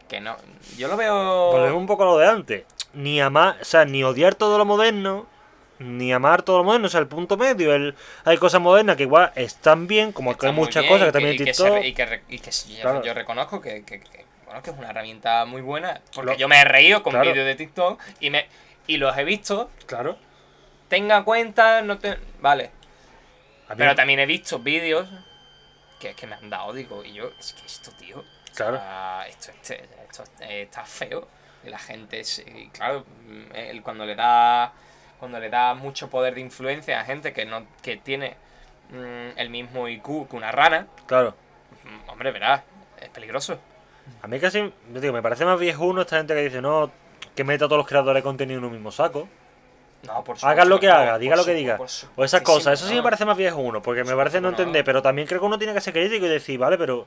que 0.08 0.20
no, 0.20 0.36
yo 0.76 0.88
lo 0.88 0.96
veo 0.96 1.50
Volvemos 1.50 1.78
un 1.78 1.86
poco 1.86 2.04
a 2.04 2.06
lo 2.06 2.18
de 2.18 2.28
antes. 2.28 2.64
Ni 2.94 3.20
amar, 3.20 3.56
o 3.60 3.64
sea, 3.64 3.84
ni 3.84 4.04
odiar 4.04 4.34
todo 4.34 4.58
lo 4.58 4.64
moderno, 4.64 5.26
ni 5.78 6.12
amar 6.12 6.42
todo 6.42 6.58
lo 6.58 6.64
moderno, 6.64 6.86
o 6.86 6.90
sea, 6.90 7.00
el 7.00 7.06
punto 7.08 7.36
medio. 7.36 7.74
El, 7.74 7.94
hay 8.24 8.36
cosas 8.36 8.60
modernas 8.60 8.96
que 8.96 9.04
igual 9.04 9.32
están 9.34 9.86
bien, 9.86 10.12
como 10.12 10.36
que 10.36 10.46
hay 10.46 10.52
muchas 10.52 10.82
bien 10.82 10.92
cosas 10.92 11.06
que 11.08 11.12
también 11.12 11.34
y 11.34 11.38
que 11.38 11.54
se 11.54 11.88
y 11.88 11.92
que, 11.94 12.20
y 12.28 12.38
que 12.38 12.50
yo, 12.50 12.82
Claro. 12.82 13.02
yo 13.02 13.14
reconozco 13.14 13.60
que, 13.60 13.82
bueno, 14.52 14.62
que 14.62 14.70
es 14.70 14.76
una 14.76 14.90
herramienta 14.90 15.44
muy 15.46 15.62
buena. 15.62 16.00
Porque 16.14 16.32
Lo- 16.32 16.36
yo 16.36 16.46
me 16.48 16.60
he 16.60 16.64
reído 16.64 17.02
con 17.02 17.12
Claro. 17.12 17.30
vídeos 17.30 17.46
de 17.46 17.54
TikTok 17.54 18.00
y 18.20 18.28
me 18.30 18.46
y 18.86 18.96
los 18.98 19.16
he 19.16 19.24
visto. 19.24 19.70
Claro. 19.86 20.18
Tenga 20.88 21.24
cuenta, 21.24 21.80
no 21.82 21.98
te. 21.98 22.18
Vale. 22.40 22.70
Pero 23.76 23.94
también 23.94 24.20
he 24.20 24.26
visto 24.26 24.58
vídeos 24.58 25.08
que 25.98 26.10
es 26.10 26.16
que 26.16 26.26
me 26.26 26.34
han 26.34 26.50
dado, 26.50 26.72
digo, 26.72 27.02
y 27.04 27.12
yo, 27.14 27.30
es 27.38 27.52
que 27.54 27.64
esto, 27.64 27.92
tío. 27.92 28.18
o 28.18 28.54
Claro. 28.54 28.76
sea, 28.76 29.24
esto, 29.28 29.50
este- 29.52 29.88
esto 30.10 30.24
está 30.40 30.84
feo. 30.84 31.26
Y 31.64 31.70
la 31.70 31.78
gente, 31.78 32.22
sí, 32.24 32.68
claro, 32.74 33.06
mm, 33.26 33.54
él 33.54 33.82
cuando 33.82 34.04
le 34.04 34.14
da. 34.14 34.72
Cuando 35.18 35.38
le 35.38 35.48
da 35.48 35.72
mucho 35.74 36.10
poder 36.10 36.34
de 36.34 36.40
influencia 36.40 37.00
a 37.00 37.04
gente 37.04 37.32
que 37.32 37.46
no. 37.46 37.64
que 37.80 37.96
tiene 37.96 38.36
mm, 38.90 39.38
el 39.38 39.48
mismo 39.48 39.88
IQ 39.88 40.28
que 40.28 40.36
una 40.36 40.52
rana. 40.52 40.86
Claro. 41.06 41.34
Mm, 41.84 42.10
Hombre, 42.10 42.30
verás, 42.32 42.62
es 43.00 43.08
peligroso. 43.08 43.58
A 44.22 44.26
mí 44.28 44.38
casi, 44.38 44.72
yo 44.92 45.00
digo, 45.00 45.12
me 45.12 45.22
parece 45.22 45.44
más 45.44 45.58
viejuno 45.58 46.02
esta 46.02 46.16
gente 46.18 46.34
que 46.34 46.42
dice, 46.44 46.60
no, 46.62 46.90
que 47.34 47.44
meta 47.44 47.64
a 47.64 47.68
todos 47.68 47.78
los 47.78 47.86
creadores 47.88 48.22
de 48.22 48.24
contenido 48.24 48.58
en 48.58 48.64
un 48.64 48.72
mismo 48.72 48.92
saco. 48.92 49.28
No, 50.06 50.24
por 50.24 50.36
Hagan 50.42 50.68
lo 50.68 50.80
que 50.80 50.88
no, 50.88 50.94
haga, 50.94 51.18
diga 51.18 51.36
lo 51.36 51.44
que 51.44 51.54
diga. 51.54 51.78
O 52.16 52.24
esas 52.24 52.42
cosas, 52.42 52.74
eso 52.80 52.88
sí 52.88 52.94
me 52.96 53.02
parece 53.02 53.24
más 53.24 53.36
viejuno, 53.36 53.80
porque 53.82 54.02
me 54.04 54.14
parece 54.14 54.40
no 54.40 54.48
supuesto, 54.48 54.62
entender, 54.62 54.84
pero 54.84 55.00
también 55.02 55.28
creo 55.28 55.40
que 55.40 55.46
uno 55.46 55.58
tiene 55.58 55.72
que 55.74 55.80
ser 55.80 55.92
crítico 55.92 56.26
y 56.26 56.28
decir, 56.28 56.58
vale, 56.58 56.76
pero 56.76 57.06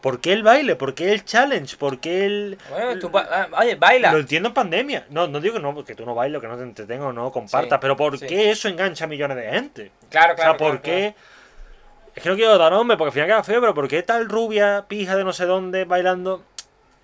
¿por 0.00 0.20
qué 0.20 0.32
el 0.32 0.42
baile? 0.42 0.74
¿Por 0.74 0.94
qué 0.94 1.12
el 1.12 1.24
challenge? 1.24 1.76
¿Por 1.76 2.00
qué 2.00 2.24
el...? 2.26 2.58
Bueno, 2.70 2.98
tú 2.98 3.08
ba- 3.10 3.28
ah, 3.30 3.48
oye, 3.60 3.76
baila. 3.76 4.12
Lo 4.12 4.18
entiendo 4.18 4.48
en 4.48 4.54
pandemia. 4.54 5.06
No, 5.10 5.28
no 5.28 5.40
digo 5.40 5.54
que 5.54 5.60
no, 5.60 5.84
que 5.84 5.94
tú 5.94 6.04
no 6.04 6.14
bailes, 6.14 6.40
que 6.40 6.48
no 6.48 6.56
te 6.56 6.62
entretengas 6.64 7.06
o 7.06 7.12
no 7.12 7.30
compartas, 7.30 7.76
Sí, 7.76 7.80
pero 7.80 7.96
¿por 7.96 8.18
sí. 8.18 8.26
qué 8.26 8.50
eso 8.50 8.68
engancha 8.68 9.04
a 9.04 9.08
millones 9.08 9.36
de 9.36 9.50
gente? 9.50 9.92
Claro, 10.08 10.34
o 10.34 10.36
sea, 10.36 10.44
claro. 10.46 10.58
¿por 10.58 10.80
claro, 10.80 10.82
qué...? 10.82 11.14
Es 12.14 12.22
que 12.22 12.28
no 12.28 12.34
quiero 12.36 12.58
dar 12.58 12.72
nombre, 12.72 12.96
porque 12.96 13.08
al 13.08 13.12
final 13.12 13.28
queda 13.28 13.44
feo, 13.44 13.60
pero 13.60 13.74
¿por 13.74 13.88
qué 13.88 14.02
tal 14.02 14.28
rubia, 14.28 14.84
pija 14.88 15.16
de 15.16 15.24
no 15.24 15.32
sé 15.32 15.46
dónde, 15.46 15.84
bailando? 15.84 16.44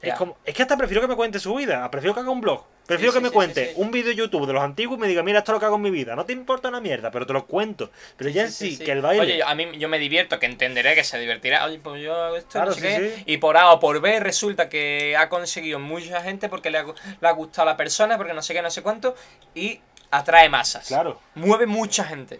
Es, 0.03 0.15
como, 0.15 0.37
es 0.45 0.55
que 0.55 0.63
hasta 0.63 0.77
prefiero 0.77 1.01
que 1.01 1.09
me 1.09 1.17
cuente 1.17 1.39
su 1.41 1.55
vida, 1.55 1.91
prefiero 1.91 2.15
que 2.15 2.21
haga 2.21 2.31
un 2.31 2.41
blog. 2.41 2.63
Prefiero 2.87 3.11
Sí, 3.11 3.19
que 3.19 3.25
sí, 3.25 3.29
me 3.29 3.33
cuente 3.35 3.67
sí, 3.67 3.73
un 3.77 3.91
vídeo 3.91 4.11
de 4.11 4.15
YouTube 4.15 4.47
de 4.47 4.53
los 4.53 4.63
antiguos 4.63 4.97
y 4.97 5.01
me 5.01 5.09
diga, 5.09 5.21
mira, 5.25 5.41
esto 5.41 5.51
es 5.51 5.55
lo 5.55 5.59
que 5.61 5.67
hago 5.67 5.75
en 5.75 5.83
mi 5.83 5.91
vida. 5.91 6.15
No 6.15 6.25
te 6.25 6.33
importa 6.33 6.69
una 6.69 6.81
mierda, 6.81 7.11
pero 7.11 7.27
te 7.27 7.33
lo 7.33 7.45
cuento. 7.47 7.91
Pero 8.17 8.31
ya 8.31 8.43
en 8.43 8.53
sí, 8.53 8.79
que 8.79 8.93
el 8.93 9.01
baile... 9.03 9.23
Oye, 9.23 9.43
a 9.43 9.55
mí 9.57 9.67
yo 9.79 9.89
me 9.89 9.99
divierto, 9.99 10.39
que 10.39 10.47
entenderé 10.47 10.95
que 10.95 11.03
se 11.03 11.19
divertirá. 11.19 11.65
Oye, 11.65 11.81
pues 11.81 12.01
yo 12.01 12.15
hago 12.15 12.37
esto, 12.37 12.51
Claro, 12.53 12.69
no 12.69 12.75
sé 12.75 12.83
qué. 12.83 13.23
Y 13.27 13.39
por 13.39 13.57
A 13.57 13.73
o 13.73 13.81
por 13.81 14.01
B 14.01 14.21
resulta 14.21 14.69
que 14.69 15.17
ha 15.19 15.29
conseguido 15.29 15.81
mucha 15.81 16.21
gente 16.23 16.49
porque 16.49 16.71
le 16.71 16.79
ha, 16.79 16.85
gu- 16.85 16.95
le 17.21 17.27
ha 17.27 17.33
gustado 17.33 17.69
a 17.69 17.73
la 17.73 17.77
persona, 17.77 18.17
porque 18.17 18.35
no 18.35 18.43
sé 18.43 18.55
qué, 18.55 18.63
no 18.63 18.71
sé 18.71 18.83
cuánto. 18.83 19.17
Y 19.57 19.81
atrae 20.13 20.49
masas. 20.49 20.87
Claro. 20.87 21.19
Mueve 21.35 21.67
mucha 21.67 22.05
gente. 22.05 22.39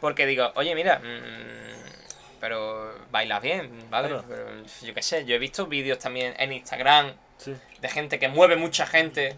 Porque 0.00 0.24
digo, 0.24 0.50
oye, 0.54 0.74
mira, 0.74 0.98
mm, 1.00 1.93
pero 2.44 2.92
bailas 3.10 3.40
bien, 3.40 3.70
¿vale? 3.88 4.08
Claro. 4.08 4.24
Pero, 4.28 4.46
yo 4.82 4.92
qué 4.92 5.00
sé, 5.00 5.24
yo 5.24 5.34
he 5.34 5.38
visto 5.38 5.66
vídeos 5.66 5.98
también 5.98 6.34
en 6.38 6.52
Instagram 6.52 7.14
Sí. 7.38 7.56
de 7.80 7.88
gente 7.88 8.18
que 8.18 8.28
mueve 8.28 8.56
mucha 8.56 8.84
gente. 8.86 9.34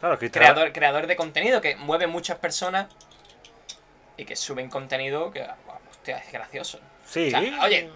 Claro, 0.00 0.18
que 0.18 0.32
creador, 0.32 0.72
creador 0.72 1.06
de 1.06 1.14
contenido 1.14 1.60
que 1.60 1.76
mueve 1.76 2.08
muchas 2.08 2.38
personas 2.38 2.86
y 4.16 4.24
que 4.24 4.34
suben 4.34 4.68
contenido 4.68 5.30
que, 5.30 5.46
hostia, 5.92 6.18
es 6.18 6.32
gracioso. 6.32 6.80
Sí. 7.06 7.28
O 7.28 7.30
sea, 7.30 7.40
oye, 7.62 7.88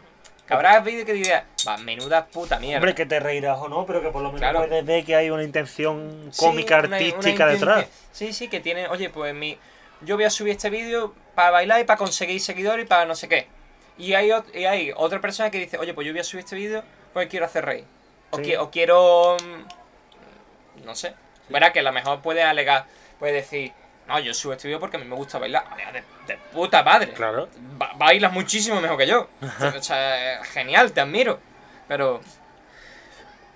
que 0.46 0.55
habrá 0.55 0.79
vídeo 0.83 1.05
que 1.05 1.14
diga, 1.14 1.44
va, 1.66 1.77
menuda 1.79 2.27
puta 2.27 2.61
mierda. 2.61 2.77
Hombre, 2.79 2.94
que 2.94 3.07
te 3.07 3.18
reirás 3.18 3.59
o 3.59 3.68
no, 3.68 3.87
pero 3.87 4.01
que 4.01 4.11
por 4.11 4.22
lo 4.22 4.29
menos 4.29 4.38
Claro. 4.38 4.61
puedes 4.68 4.87
ver 4.87 5.05
que 5.05 5.16
hay 5.16 5.31
una 5.31 5.42
intención 5.42 6.31
cómica, 6.37 6.79
una 6.79 6.96
artística 6.96 7.48
detrás. 7.48 7.87
Sí, 8.12 8.33
sí, 8.33 8.46
que 8.46 8.61
tiene, 8.61 8.87
oye, 8.87 9.11
pues 9.11 9.35
mi, 9.35 9.59
yo 10.03 10.14
voy 10.14 10.27
a 10.27 10.31
subir 10.31 10.53
este 10.53 10.70
vídeo 10.70 11.12
para 11.35 11.51
bailar 11.51 11.81
y 11.81 11.85
para 11.85 11.96
conseguir 11.96 12.40
seguidores 12.40 12.85
y 12.87 12.88
para 12.88 13.05
no 13.05 13.16
sé 13.16 13.29
qué. 13.29 13.58
Y 13.98 14.14
hay, 14.14 14.30
y 14.54 14.64
hay 14.64 14.92
otra 14.96 15.20
persona 15.20 15.50
que 15.50 15.58
dice, 15.58 15.76
oye, 15.78 15.92
pues 15.92 16.06
yo 16.06 16.12
voy 16.12 16.20
a 16.20 16.24
subir 16.24 16.44
este 16.44 16.54
vídeo 16.56 16.82
porque 17.12 17.28
quiero 17.28 17.46
hacer 17.46 17.64
reír. 17.64 17.84
O, 18.30 18.37
Sí. 18.37 18.42
qui- 18.44 18.58
o 18.58 18.70
quiero... 18.70 19.37
mm, 19.42 20.84
No 20.84 20.94
sé. 20.94 21.14
Verá 21.48 21.72
que 21.72 21.80
a 21.80 21.82
lo 21.82 21.92
mejor 21.92 22.20
puede 22.20 22.42
alegar, 22.42 22.84
puede 23.18 23.32
decir, 23.32 23.72
no, 24.06 24.18
yo 24.20 24.32
subo 24.34 24.52
este 24.52 24.68
vídeo 24.68 24.78
porque 24.80 24.96
a 24.98 25.00
mí 25.00 25.06
me 25.06 25.16
gusta 25.16 25.38
bailar. 25.38 25.64
De, 25.92 26.02
de 26.34 26.38
puta 26.52 26.82
madre. 26.82 27.12
Claro. 27.12 27.48
Ba- 27.76 27.92
bailas 27.96 28.32
muchísimo 28.32 28.80
mejor 28.80 28.98
que 28.98 29.06
yo. 29.06 29.28
o 29.76 29.82
sea, 29.82 30.42
genial, 30.44 30.92
te 30.92 31.00
admiro. 31.00 31.40
Pero... 31.88 32.20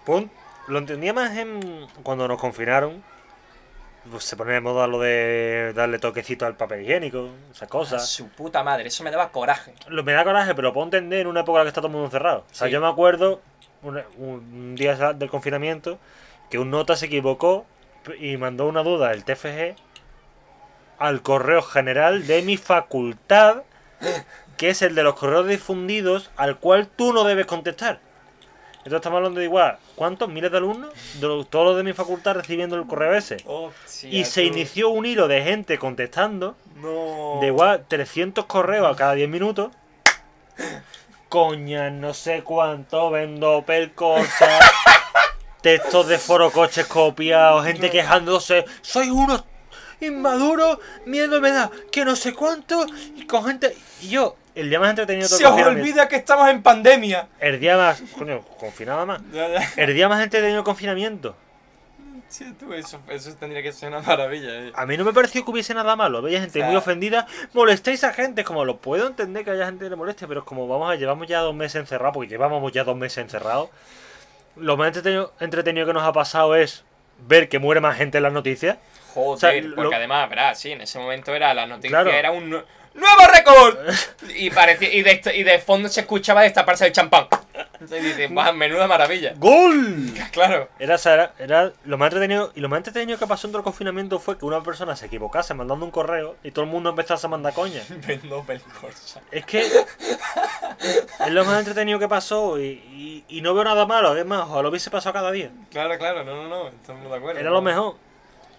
Pon- 0.05 0.31
lo 0.69 0.79
entendía 0.79 1.13
más 1.13 1.37
en 1.37 1.87
cuando 2.03 2.27
nos 2.27 2.41
confinaron. 2.41 3.05
Pues 4.11 4.25
se 4.25 4.37
ponía 4.37 4.55
de 4.55 4.61
moda 4.61 4.87
lo 4.89 4.99
de 4.99 5.73
darle 5.77 5.99
toquecito 6.01 6.45
al 6.45 6.57
papel 6.57 6.83
higiénico, 6.83 7.29
esas 7.53 7.63
A 7.63 7.67
cosas. 7.69 8.09
su 8.09 8.29
puta 8.29 8.65
madre, 8.65 8.89
eso 8.89 9.05
me 9.05 9.11
daba 9.13 9.31
coraje. 9.31 9.75
Lo, 9.89 10.03
me 10.03 10.13
da 10.13 10.25
coraje, 10.25 10.55
pero 10.57 10.73
puedo 10.73 10.87
entender 10.87 11.21
en 11.21 11.27
una 11.29 11.41
época 11.41 11.59
en 11.59 11.61
la 11.61 11.65
que 11.65 11.69
está 11.69 11.81
todo 11.81 11.87
el 11.89 11.93
mundo 11.93 12.07
encerrado. 12.07 12.41
O 12.51 12.55
sea, 12.55 12.67
Sí. 12.67 12.73
yo 12.73 12.81
me 12.81 12.89
acuerdo 12.89 13.41
un, 13.83 14.03
un 14.19 14.75
día 14.75 15.13
del 15.13 15.31
confinamiento 15.31 15.99
que 16.51 16.59
un 16.59 16.71
nota 16.71 16.97
se 16.97 17.07
equivocó 17.07 17.65
y 18.19 18.37
mandó 18.37 18.67
una 18.67 18.83
duda 18.83 19.11
del 19.11 19.25
TFG 19.25 19.77
al 20.99 21.23
correo 21.23 21.63
general 21.63 22.27
de 22.27 22.43
mi 22.43 22.57
facultad, 22.57 23.63
que 24.57 24.71
es 24.71 24.83
el 24.83 24.95
de 24.97 25.05
los 25.05 25.15
correos 25.15 25.47
difundidos, 25.47 26.31
al 26.37 26.59
cual 26.59 26.89
tú 26.89 27.13
no 27.13 27.23
debes 27.25 27.47
contestar. 27.47 28.01
Entonces 28.85 28.97
estamos 28.97 29.19
hablando 29.19 29.39
de 29.39 29.47
igual, 29.47 29.79
¿cuántos? 29.95 30.29
¿Miles 30.29 30.51
de 30.51 30.57
alumnos? 30.57 30.91
De 31.15 31.45
todos 31.49 31.67
los 31.67 31.77
de 31.77 31.85
mi 31.85 31.93
facultad 31.93 32.35
recibiendo 32.35 32.75
el 32.75 32.85
correo 32.85 33.15
ese. 33.15 33.37
Y 34.03 34.25
se 34.25 34.43
inició 34.43 34.89
un 34.89 35.07
hilo 35.07 35.29
de 35.29 35.41
gente 35.43 35.79
contestando 35.79 36.57
No. 36.75 37.39
de 37.41 37.47
igual 37.47 37.85
300 37.87 38.45
correos 38.47 38.93
a 38.93 38.97
cada 38.97 39.15
10 39.15 39.29
minutos. 39.29 39.71
Coña, 41.29 41.91
no 41.91 42.13
sé 42.13 42.43
cuánto, 42.43 43.11
vendo 43.11 43.63
pel 43.65 43.93
cosas. 43.93 44.65
textos 45.63 46.09
de 46.09 46.19
foro 46.19 46.51
coches 46.51 46.87
copiados, 46.87 47.65
gente 47.65 47.89
quejándose. 47.89 48.65
Sois 48.81 49.11
unos 49.11 49.45
inmaduro, 50.07 50.79
miedo 51.07 51.41
me 51.41 51.51
da, 51.51 51.71
que 51.91 52.05
no 52.05 52.17
sé 52.17 52.35
cuánto, 52.35 52.85
y 53.17 53.27
con 53.27 53.45
gente. 53.45 53.77
Y 54.01 54.09
yo, 54.11 54.37
el 54.55 54.69
día 54.71 54.81
más 54.81 54.91
entretenido 54.91 55.25
de 55.25 55.29
todo 55.31 55.39
Se 55.39 55.61
el 55.63 55.67
os 55.69 55.75
olvida 55.77 56.09
que 56.09 56.17
estamos 56.17 56.49
en 56.51 56.63
pandemia. 56.63 57.29
El 57.41 57.59
día 57.61 57.77
más. 57.77 58.03
Coño, 58.19 58.43
confinado 58.59 59.07
más. 59.07 59.23
El 59.77 59.95
día 59.95 60.09
más 60.09 60.23
entretenido 60.23 60.57
del 60.57 60.65
confinamiento. 60.65 61.37
Sí, 62.29 62.51
tú, 62.59 62.73
eso, 62.73 62.99
eso 63.09 63.35
tendría 63.35 63.63
que 63.63 63.73
ser 63.75 63.91
una 63.91 64.01
maravilla. 64.01 64.49
eh. 64.55 64.73
A 64.75 64.87
mí 64.87 64.97
no 64.97 65.05
me 65.05 65.13
pareció 65.13 65.45
que 65.45 65.51
hubiese 65.51 65.75
nada 65.75 65.97
malo. 65.97 66.23
Veía 66.23 66.41
gente 66.41 66.61
O 66.61 66.63
sea- 66.63 66.67
muy 66.67 66.77
ofendida. 66.77 67.27
Molestáis 67.53 68.05
a 68.05 68.13
gente. 68.15 68.43
Como 68.43 68.65
lo 68.65 68.79
puedo 68.79 69.07
entender 69.07 69.45
que 69.45 69.51
haya 69.51 69.67
gente 69.67 69.85
que 69.85 69.91
le 69.91 69.97
moleste, 69.97 70.27
pero 70.27 70.41
es 70.41 70.47
como 70.47 70.67
vamos 70.67 70.91
a 70.91 70.95
llevamos 70.97 71.27
ya 71.29 71.41
dos 71.41 71.55
meses 71.55 71.77
encerrados, 71.83 72.15
porque 72.15 72.31
llevábamos 72.31 72.73
ya 72.73 72.85
dos 72.85 72.97
meses 72.97 73.19
encerrados. 73.19 73.69
Lo 74.57 74.79
más 74.79 74.87
entretenido, 74.89 75.33
entretenido 75.41 75.87
que 75.87 75.93
nos 75.93 76.05
ha 76.05 76.13
pasado 76.15 76.55
es 76.57 76.85
ver 77.29 77.51
que 77.51 77.59
muere 77.59 77.83
más 77.83 77.99
gente 77.99 78.17
en 78.17 78.23
las 78.25 78.33
noticias. 78.33 78.79
Joder, 79.15 79.39
sea, 79.41 79.69
lo- 79.71 79.77
porque 79.77 79.95
además, 79.97 80.29
verás, 80.31 80.59
sí, 80.59 80.73
en 80.73 80.81
ese 80.83 80.99
momento 80.99 81.35
era 81.35 81.53
la 81.55 81.67
noticia, 81.67 81.91
Claro. 81.91 82.11
era 82.11 82.31
un 82.31 82.51
nue- 82.51 82.65
¡Nuevo 82.95 83.23
récord! 83.33 83.79
y, 84.37 84.51
parecía, 84.51 84.93
y, 84.93 85.01
de, 85.03 85.23
y 85.35 85.43
de 85.45 85.59
fondo 85.61 85.89
se 85.89 86.01
escuchaba 86.03 86.43
destaparse 86.43 86.87
el 86.87 86.93
champán. 86.93 87.27
Y 87.81 87.95
dices, 88.01 88.31
"Buah, 88.31 88.53
menuda 88.53 88.87
maravilla. 88.87 89.33
¡Gol! 89.39 90.13
Claro. 90.33 90.69
Era, 90.79 90.97
era, 91.03 91.33
era 91.39 91.73
lo 91.85 91.97
más 91.99 92.07
entretenido. 92.09 92.53
Y 92.55 92.61
lo 92.61 92.69
más 92.69 92.77
entretenido 92.79 93.19
que 93.19 93.27
pasó 93.27 93.47
en 93.47 93.53
todo 93.53 93.59
el 93.61 93.65
confinamiento 93.65 94.19
fue 94.21 94.39
que 94.39 94.45
una 94.45 94.63
persona 94.63 94.95
se 94.95 95.07
equivocase 95.07 95.53
mandando 95.55 95.85
un 95.87 95.91
correo 95.91 96.37
y 96.45 96.51
todo 96.53 96.65
el 96.67 96.71
mundo 96.71 96.91
empezase 96.91 97.27
a 97.27 97.31
mandar 97.31 97.55
coña. 97.55 97.81
Es 99.33 99.47
que 99.47 99.61
es 99.61 101.31
lo 101.31 101.45
más 101.45 101.59
entretenido 101.59 101.99
que 101.99 102.09
pasó 102.09 102.59
y, 102.61 102.65
y- 102.93 103.25
y 103.29 103.41
no 103.41 103.55
veo 103.55 103.65
nada 103.65 103.87
malo. 103.87 104.17
Es 104.17 104.25
más, 104.27 104.49
lo 104.49 104.69
hubiese 104.69 104.91
pasado 104.91 105.13
cada 105.15 105.31
día. 105.31 105.51
Claro, 105.71 105.97
claro, 105.99 106.25
no, 106.25 106.35
no, 106.43 106.49
no, 106.49 106.69
estamos 106.69 107.11
de 107.11 107.17
acuerdo. 107.17 107.41
Era 107.41 107.51
lo 107.51 107.63
mejor. 107.63 107.97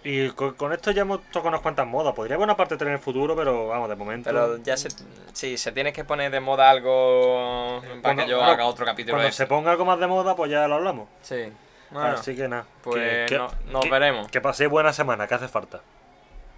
Y 0.06 0.30
con, 0.32 0.54
con 0.56 0.74
esto 0.74 0.92
ya 0.92 1.02
hemos 1.04 1.22
tocado 1.32 1.50
unas 1.50 1.62
cuantas 1.62 1.88
modas. 1.88 2.14
Podría 2.14 2.36
haber 2.36 2.46
una 2.46 2.58
parte 2.58 2.76
3 2.78 2.88
en 2.88 2.94
el 2.96 3.00
futuro, 3.00 3.36
pero 3.36 3.68
vamos, 3.68 3.88
de 3.90 3.96
momento. 3.96 4.30
Pero 4.30 4.58
ya 4.58 4.76
se. 4.76 4.90
Sí, 5.34 5.58
se 5.58 5.72
tiene 5.72 5.94
que 5.94 6.04
poner 6.04 6.30
de 6.32 6.40
moda 6.40 6.70
algo. 6.70 7.80
Para 7.82 8.02
Cuando- 8.02 8.24
que 8.24 8.30
yo 8.30 8.38
bueno, 8.38 8.52
haga 8.52 8.66
otro 8.66 8.86
capítulo 8.86 9.14
cuando 9.14 9.28
de 9.28 9.32
se 9.32 9.48
ponga 9.48 9.72
algo 9.72 9.86
más 9.86 10.00
de 10.00 10.08
moda, 10.08 10.36
pues 10.36 10.52
ya 10.52 10.68
lo 10.68 10.76
hablamos. 10.76 11.08
Sí. 11.22 11.52
Bueno, 11.90 12.08
Así 12.10 12.36
que 12.36 12.48
nada. 12.48 12.66
pues 12.84 13.30
que- 13.30 13.38
no- 13.38 13.50
nos 13.72 13.84
que- 13.84 13.90
veremos. 13.92 14.28
Que 14.30 14.42
paséis 14.42 14.70
buena 14.70 14.92
semana, 14.94 15.28
que 15.28 15.36
hace 15.36 15.48
falta. 15.48 15.82